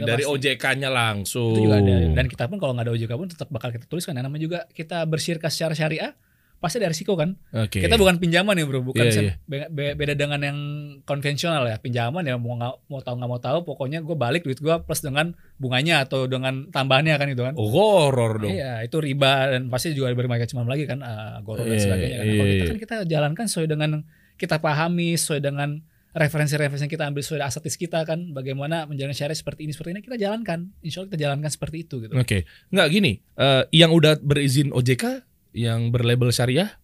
Udah 0.00 0.06
dari. 0.06 0.22
OJK-nya 0.24 0.88
ya. 0.88 0.92
langsung. 0.92 1.54
itu 1.54 1.64
juga 1.64 1.80
ada 1.80 1.94
dan 2.12 2.26
kita 2.26 2.44
pun 2.44 2.56
kalau 2.56 2.72
nggak 2.72 2.84
ada 2.84 2.92
OJK 2.92 3.12
pun 3.14 3.28
tetap 3.28 3.48
bakal 3.48 3.68
kita 3.70 3.84
tuliskan 3.84 4.12
ya 4.12 4.20
namanya 4.20 4.42
juga 4.42 4.58
kita 4.70 5.00
bersyirka 5.04 5.48
secara 5.48 5.72
syariah 5.72 6.12
pasti 6.60 6.76
ada 6.76 6.86
resiko 6.86 7.16
kan 7.16 7.40
Oke. 7.50 7.80
kita 7.80 7.96
bukan 7.96 8.16
pinjaman 8.16 8.52
ya 8.52 8.64
bro 8.64 8.80
bukan 8.80 9.00
Iya, 9.00 9.10
se- 9.10 9.24
iya. 9.24 9.34
be- 9.42 9.66
be- 9.66 9.96
beda 9.96 10.12
dengan 10.12 10.36
yang 10.38 10.58
konvensional 11.02 11.64
ya 11.64 11.76
pinjaman 11.76 12.20
ya 12.22 12.36
mau 12.36 12.52
nggak 12.54 12.74
mau 12.86 13.00
tahu 13.00 13.14
nggak 13.16 13.30
mau 13.30 13.40
tahu 13.40 13.58
pokoknya 13.64 13.98
gue 13.98 14.12
balik 14.12 14.42
duit 14.42 14.58
gue 14.58 14.74
plus 14.78 15.00
dengan 15.00 15.32
bunganya 15.56 16.04
atau 16.04 16.24
dengan 16.24 16.68
tambahannya 16.68 17.16
kan 17.16 17.28
itu 17.28 17.40
kan 17.40 17.54
Oh, 17.54 17.68
horor 17.68 18.38
dong. 18.38 18.52
Iya, 18.52 18.80
itu 18.82 18.96
riba 18.96 19.50
dan 19.50 19.66
pasti 19.66 19.90
juga 19.90 20.12
bermacam-macam 20.12 20.68
lagi 20.68 20.84
kan, 20.84 21.00
uh, 21.00 21.40
goro 21.40 21.60
dan 21.60 21.72
Iya, 21.72 21.80
sebagainya. 21.82 22.16
Kan. 22.16 22.24
iya, 22.24 22.32
Kalau 22.32 22.44
kita 22.46 22.56
iya. 22.56 22.68
kan 22.68 22.78
kita 22.78 22.96
jalankan 23.06 23.44
sesuai 23.46 23.66
dengan 23.66 23.90
kita 24.36 24.56
pahami, 24.58 25.08
sesuai 25.14 25.40
dengan 25.40 25.70
referensi-referensi 26.10 26.82
yang 26.82 26.92
kita 26.92 27.04
ambil 27.06 27.22
sesuai 27.22 27.40
asetis 27.40 27.76
kita 27.76 28.02
kan, 28.02 28.32
bagaimana 28.32 28.82
menjalankan 28.84 29.14
syariah 29.14 29.34
seperti 29.34 29.62
ini 29.62 29.72
seperti 29.72 29.90
ini 29.92 30.00
kita 30.02 30.16
jalankan. 30.16 30.74
Insya 30.80 31.00
Allah 31.00 31.08
kita 31.08 31.20
jalankan 31.22 31.50
seperti 31.50 31.76
itu 31.80 31.94
gitu. 32.00 32.12
Oke, 32.12 32.44
nggak 32.68 32.88
gini. 32.88 33.12
eh, 33.36 33.62
yang 33.72 33.90
udah 33.90 34.18
berizin 34.18 34.68
OJK, 34.70 35.22
yang 35.52 35.90
berlabel 35.90 36.30
syariah, 36.30 36.80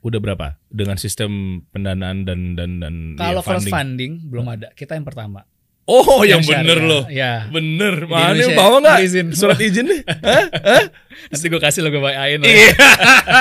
udah 0.00 0.18
berapa 0.18 0.56
dengan 0.72 0.96
sistem 0.96 1.62
pendanaan 1.70 2.24
dan 2.24 2.56
dan 2.56 2.80
dan 2.80 2.94
Kalau 3.20 3.44
ya, 3.44 3.46
funding? 3.46 3.72
crowdfunding 3.72 4.12
belum 4.32 4.46
ada, 4.48 4.68
kita 4.72 4.96
yang 4.96 5.04
pertama. 5.04 5.44
Oh, 5.84 6.22
yang, 6.22 6.38
syariah. 6.38 6.62
bener 6.62 6.78
loh. 6.80 7.02
Ya. 7.08 7.32
Bener. 7.48 7.94
Di 8.00 8.06
Mana 8.06 8.30
Indonesia, 8.32 8.54
bawa 8.54 8.76
nggak 8.78 8.98
izin. 9.02 9.26
surat 9.32 9.58
izin 9.68 9.84
nih? 9.84 10.00
Hah? 10.06 10.44
Hah? 10.52 10.84
Nanti 11.26 11.46
gue 11.46 11.58
kasih 11.58 11.80
lo 11.80 11.88
gue 11.88 11.98
bayain. 11.98 12.38
Iya. 12.38 12.70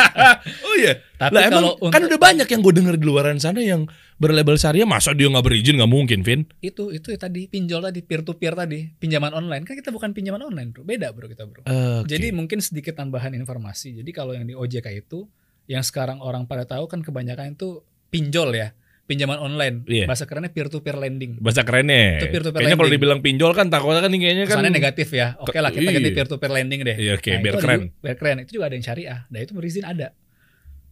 oh 0.66 0.76
iya. 0.76 0.94
Tapi 1.16 1.30
Lah 1.32 1.42
emang 1.46 1.54
kalau 1.54 1.72
kan 1.86 2.00
untuk- 2.00 2.10
udah 2.10 2.20
banyak 2.20 2.48
yang 2.48 2.62
gue 2.62 2.74
denger 2.74 2.96
di 2.96 3.06
luaran 3.06 3.38
sana 3.38 3.60
yang 3.60 3.86
berlabel 4.16 4.56
syariah, 4.56 4.84
masa 4.84 5.12
dia 5.12 5.28
nggak 5.28 5.42
berizin 5.42 5.78
nggak 5.78 5.88
mungkin, 5.88 6.20
Vin? 6.24 6.50
Itu 6.60 6.90
itu 6.90 7.08
ya 7.08 7.20
tadi 7.20 7.46
pinjol 7.46 7.86
tadi 7.86 8.00
peer 8.02 8.22
to 8.22 8.34
peer 8.34 8.52
tadi, 8.52 8.90
pinjaman 8.94 9.30
online. 9.30 9.62
Kan 9.62 9.76
kita 9.76 9.90
bukan 9.90 10.12
pinjaman 10.12 10.42
online, 10.42 10.72
Bro. 10.72 10.84
Beda, 10.84 11.12
Bro, 11.12 11.30
kita, 11.30 11.46
Bro. 11.46 11.64
Oke. 11.64 12.08
Jadi 12.08 12.32
mungkin 12.32 12.60
sedikit 12.60 12.96
tambahan 12.96 13.32
informasi. 13.32 13.96
Jadi 13.96 14.10
kalau 14.10 14.34
yang 14.34 14.44
di 14.44 14.52
OJK 14.52 14.88
itu 14.98 15.30
yang 15.66 15.84
sekarang 15.84 16.18
orang 16.18 16.44
pada 16.44 16.66
tahu 16.66 16.90
kan 16.90 17.00
kebanyakan 17.00 17.54
itu 17.54 17.80
pinjol 18.10 18.52
ya, 18.52 18.74
pinjaman 19.10 19.36
online. 19.36 19.82
Iya. 19.84 20.06
Bahasa 20.06 20.24
kerennya 20.24 20.54
peer 20.54 20.70
to 20.70 20.80
peer 20.80 20.94
lending. 20.94 21.42
bahasa 21.42 21.66
kerennya. 21.66 22.22
Itu 22.22 22.30
peer-to-peer 22.30 22.62
Kayaknya 22.62 22.78
kalau 22.78 22.92
dibilang 22.94 23.20
pinjol 23.20 23.52
kan 23.52 23.68
takutnya 23.68 24.00
kan 24.00 24.12
kayaknya 24.12 24.46
kan 24.46 24.54
Kesannya 24.56 24.72
negatif 24.72 25.10
ya. 25.10 25.34
Oke 25.36 25.58
lah 25.58 25.74
kita 25.74 25.82
Iya. 25.84 25.98
ganti 25.98 26.10
peer 26.14 26.28
to 26.28 26.38
peer 26.38 26.52
lending 26.52 26.80
deh. 26.86 26.94
Iya, 26.96 27.12
oke, 27.18 27.26
Nah, 27.28 27.42
biar 27.42 27.52
ada 27.52 27.60
keren. 27.60 27.80
juga- 27.82 27.98
biar 28.00 28.16
keren. 28.16 28.38
Itu 28.40 28.52
juga 28.54 28.66
ada 28.66 28.76
yang 28.76 28.86
syariah. 28.86 29.20
Nah, 29.26 29.40
itu 29.40 29.52
berizin 29.52 29.84
ada. 29.84 30.08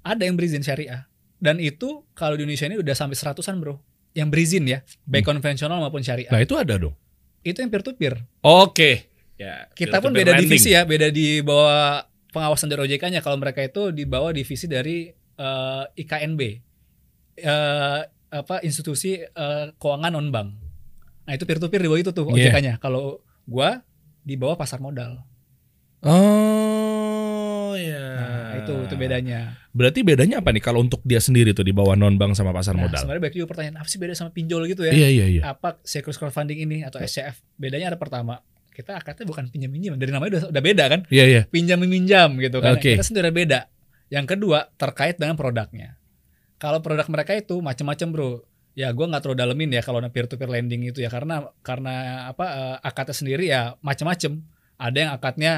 Ada 0.02 0.24
yang 0.24 0.34
berizin 0.34 0.60
syariah. 0.60 1.06
Dan 1.38 1.62
itu 1.62 1.90
kalau 2.12 2.34
di 2.34 2.42
Indonesia 2.42 2.66
ini 2.66 2.76
udah 2.76 2.96
sampai 2.96 3.14
seratusan, 3.14 3.62
Bro. 3.62 3.78
Yang 4.12 4.28
berizin 4.28 4.64
ya, 4.66 4.82
baik 5.06 5.22
konvensional 5.24 5.78
maupun 5.78 6.02
syariah. 6.02 6.26
Hmm. 6.28 6.34
Nah, 6.34 6.42
itu 6.42 6.58
ada 6.58 6.74
dong. 6.76 6.98
Itu 7.40 7.62
yang 7.62 7.70
peer 7.70 7.86
to 7.86 7.94
peer. 7.94 8.18
Oke. 8.42 9.14
Ya, 9.38 9.70
Kita 9.72 10.02
pun 10.02 10.10
beda 10.10 10.34
lending. 10.34 10.50
divisi 10.50 10.74
ya, 10.74 10.82
beda 10.82 11.08
di 11.08 11.40
bawah 11.40 12.02
pengawasan 12.28 12.66
dari 12.68 12.82
OJK-nya. 12.84 13.22
Kalau 13.22 13.38
mereka 13.38 13.62
itu 13.62 13.94
di 13.94 14.04
bawah 14.04 14.34
divisi 14.34 14.66
dari 14.66 15.14
eh, 15.38 15.84
IKNB, 15.96 16.42
eh, 17.38 18.02
apa 18.28 18.56
institusi 18.60 19.18
eh, 19.18 19.66
keuangan 19.74 20.12
non 20.12 20.30
bank. 20.30 20.50
Nah 21.24 21.34
itu 21.34 21.44
peer 21.44 21.58
to 21.58 21.68
peer 21.68 21.80
di 21.80 21.88
bawah 21.88 22.02
itu 22.02 22.12
tuh 22.12 22.26
Iya. 22.30 22.50
OJK-nya. 22.50 22.74
Kalau 22.78 23.22
gua 23.44 23.82
di 24.22 24.36
bawah 24.36 24.56
pasar 24.56 24.80
modal. 24.80 25.24
Oh 26.38 27.74
ya. 27.76 28.06
Nah 28.18 28.56
itu 28.60 28.74
itu 28.84 28.96
bedanya. 28.96 29.56
Berarti 29.72 30.02
bedanya 30.02 30.42
apa 30.42 30.50
nih 30.50 30.62
kalau 30.62 30.82
untuk 30.82 31.04
dia 31.04 31.20
sendiri 31.20 31.52
tuh 31.52 31.62
di 31.62 31.72
bawah 31.72 31.94
non 31.94 32.16
bank 32.16 32.34
sama 32.34 32.50
pasar 32.52 32.74
Nah, 32.74 32.88
modal? 32.88 33.00
sebenarnya 33.04 33.22
banyak 33.24 33.36
juga 33.36 33.48
pertanyaan 33.50 33.78
apa 33.80 33.88
sih 33.88 34.00
beda 34.00 34.14
sama 34.14 34.32
pinjol 34.32 34.66
gitu 34.68 34.84
ya? 34.84 34.94
Iya 34.94 35.08
iya 35.10 35.26
iya. 35.30 35.42
Apa 35.46 35.78
securities 35.84 36.18
crowdfunding 36.18 36.60
ini 36.60 36.78
atau 36.82 36.98
SCF? 36.98 37.40
Bedanya 37.56 37.94
ada 37.94 38.00
pertama 38.00 38.42
kita 38.72 38.94
akadnya 38.94 39.26
bukan 39.26 39.50
pinjam 39.50 39.74
pinjam 39.74 39.98
dari 39.98 40.12
namanya 40.14 40.32
udah, 40.38 40.44
udah 40.54 40.64
beda 40.64 40.84
kan? 40.86 41.00
Iya 41.10 41.26
iya. 41.26 41.42
pinjam 41.50 41.78
meminjam 41.82 42.38
gitu 42.38 42.62
kan. 42.62 42.78
Oke. 42.78 42.94
Kita 42.94 43.06
sendiri 43.06 43.34
beda. 43.34 43.68
Yang 44.08 44.26
kedua 44.38 44.70
terkait 44.78 45.18
dengan 45.18 45.34
produknya. 45.36 45.98
Kalau 46.58 46.82
produk 46.82 47.06
mereka 47.10 47.38
itu 47.38 47.62
macam-macam 47.62 48.08
bro. 48.10 48.32
ya 48.78 48.94
gue 48.94 49.06
nggak 49.10 49.26
terlalu 49.26 49.42
dalemin 49.42 49.74
ya 49.74 49.82
kalau 49.82 49.98
peer 50.14 50.30
to 50.30 50.38
peer 50.38 50.54
lending 50.54 50.86
itu 50.86 51.02
ya 51.02 51.10
karena 51.10 51.50
karena 51.66 52.30
apa 52.30 52.46
eh, 52.46 52.76
akadnya 52.86 53.16
sendiri 53.18 53.50
ya 53.50 53.74
macam-macam 53.82 54.38
ada 54.78 54.98
yang 55.02 55.12
akadnya 55.18 55.54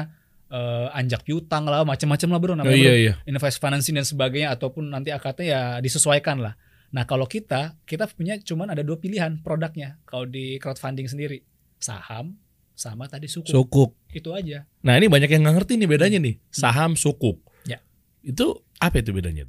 eh, 0.48 0.88
anjak 0.96 1.28
piutang 1.28 1.68
lah 1.68 1.84
macam-macam 1.84 2.28
lah 2.32 2.38
bro 2.40 2.52
Oh 2.52 2.64
namanya 2.64 2.80
bro. 2.80 2.80
iya 2.80 2.92
iya. 2.96 3.14
invest 3.28 3.60
financing 3.60 4.00
dan 4.00 4.08
sebagainya 4.08 4.56
ataupun 4.56 4.88
nanti 4.88 5.12
akadnya 5.12 5.44
ya 5.44 5.60
disesuaikan 5.84 6.40
lah 6.40 6.56
nah 6.96 7.04
kalau 7.04 7.28
kita 7.28 7.76
kita 7.84 8.08
punya 8.08 8.40
cuman 8.40 8.72
ada 8.72 8.80
dua 8.80 8.96
pilihan 8.96 9.36
produknya 9.44 10.00
kalau 10.08 10.24
di 10.24 10.56
crowdfunding 10.56 11.04
sendiri 11.04 11.44
saham 11.76 12.40
sama 12.72 13.04
tadi 13.04 13.28
suku 13.28 13.52
Sukuk. 13.52 14.00
itu 14.16 14.32
aja 14.32 14.64
Nah 14.80 14.96
ini 14.96 15.12
banyak 15.12 15.28
yang 15.28 15.44
nggak 15.44 15.56
ngerti 15.60 15.76
nih 15.76 15.88
bedanya 15.92 16.18
nih 16.24 16.40
saham 16.48 16.96
sukuk. 16.96 17.36
Ya. 17.68 17.84
Itu 18.24 18.64
apa 18.80 19.04
itu 19.04 19.12
bedanya? 19.12 19.44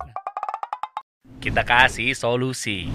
Kita 1.41 1.65
kasih 1.65 2.13
solusi. 2.13 2.85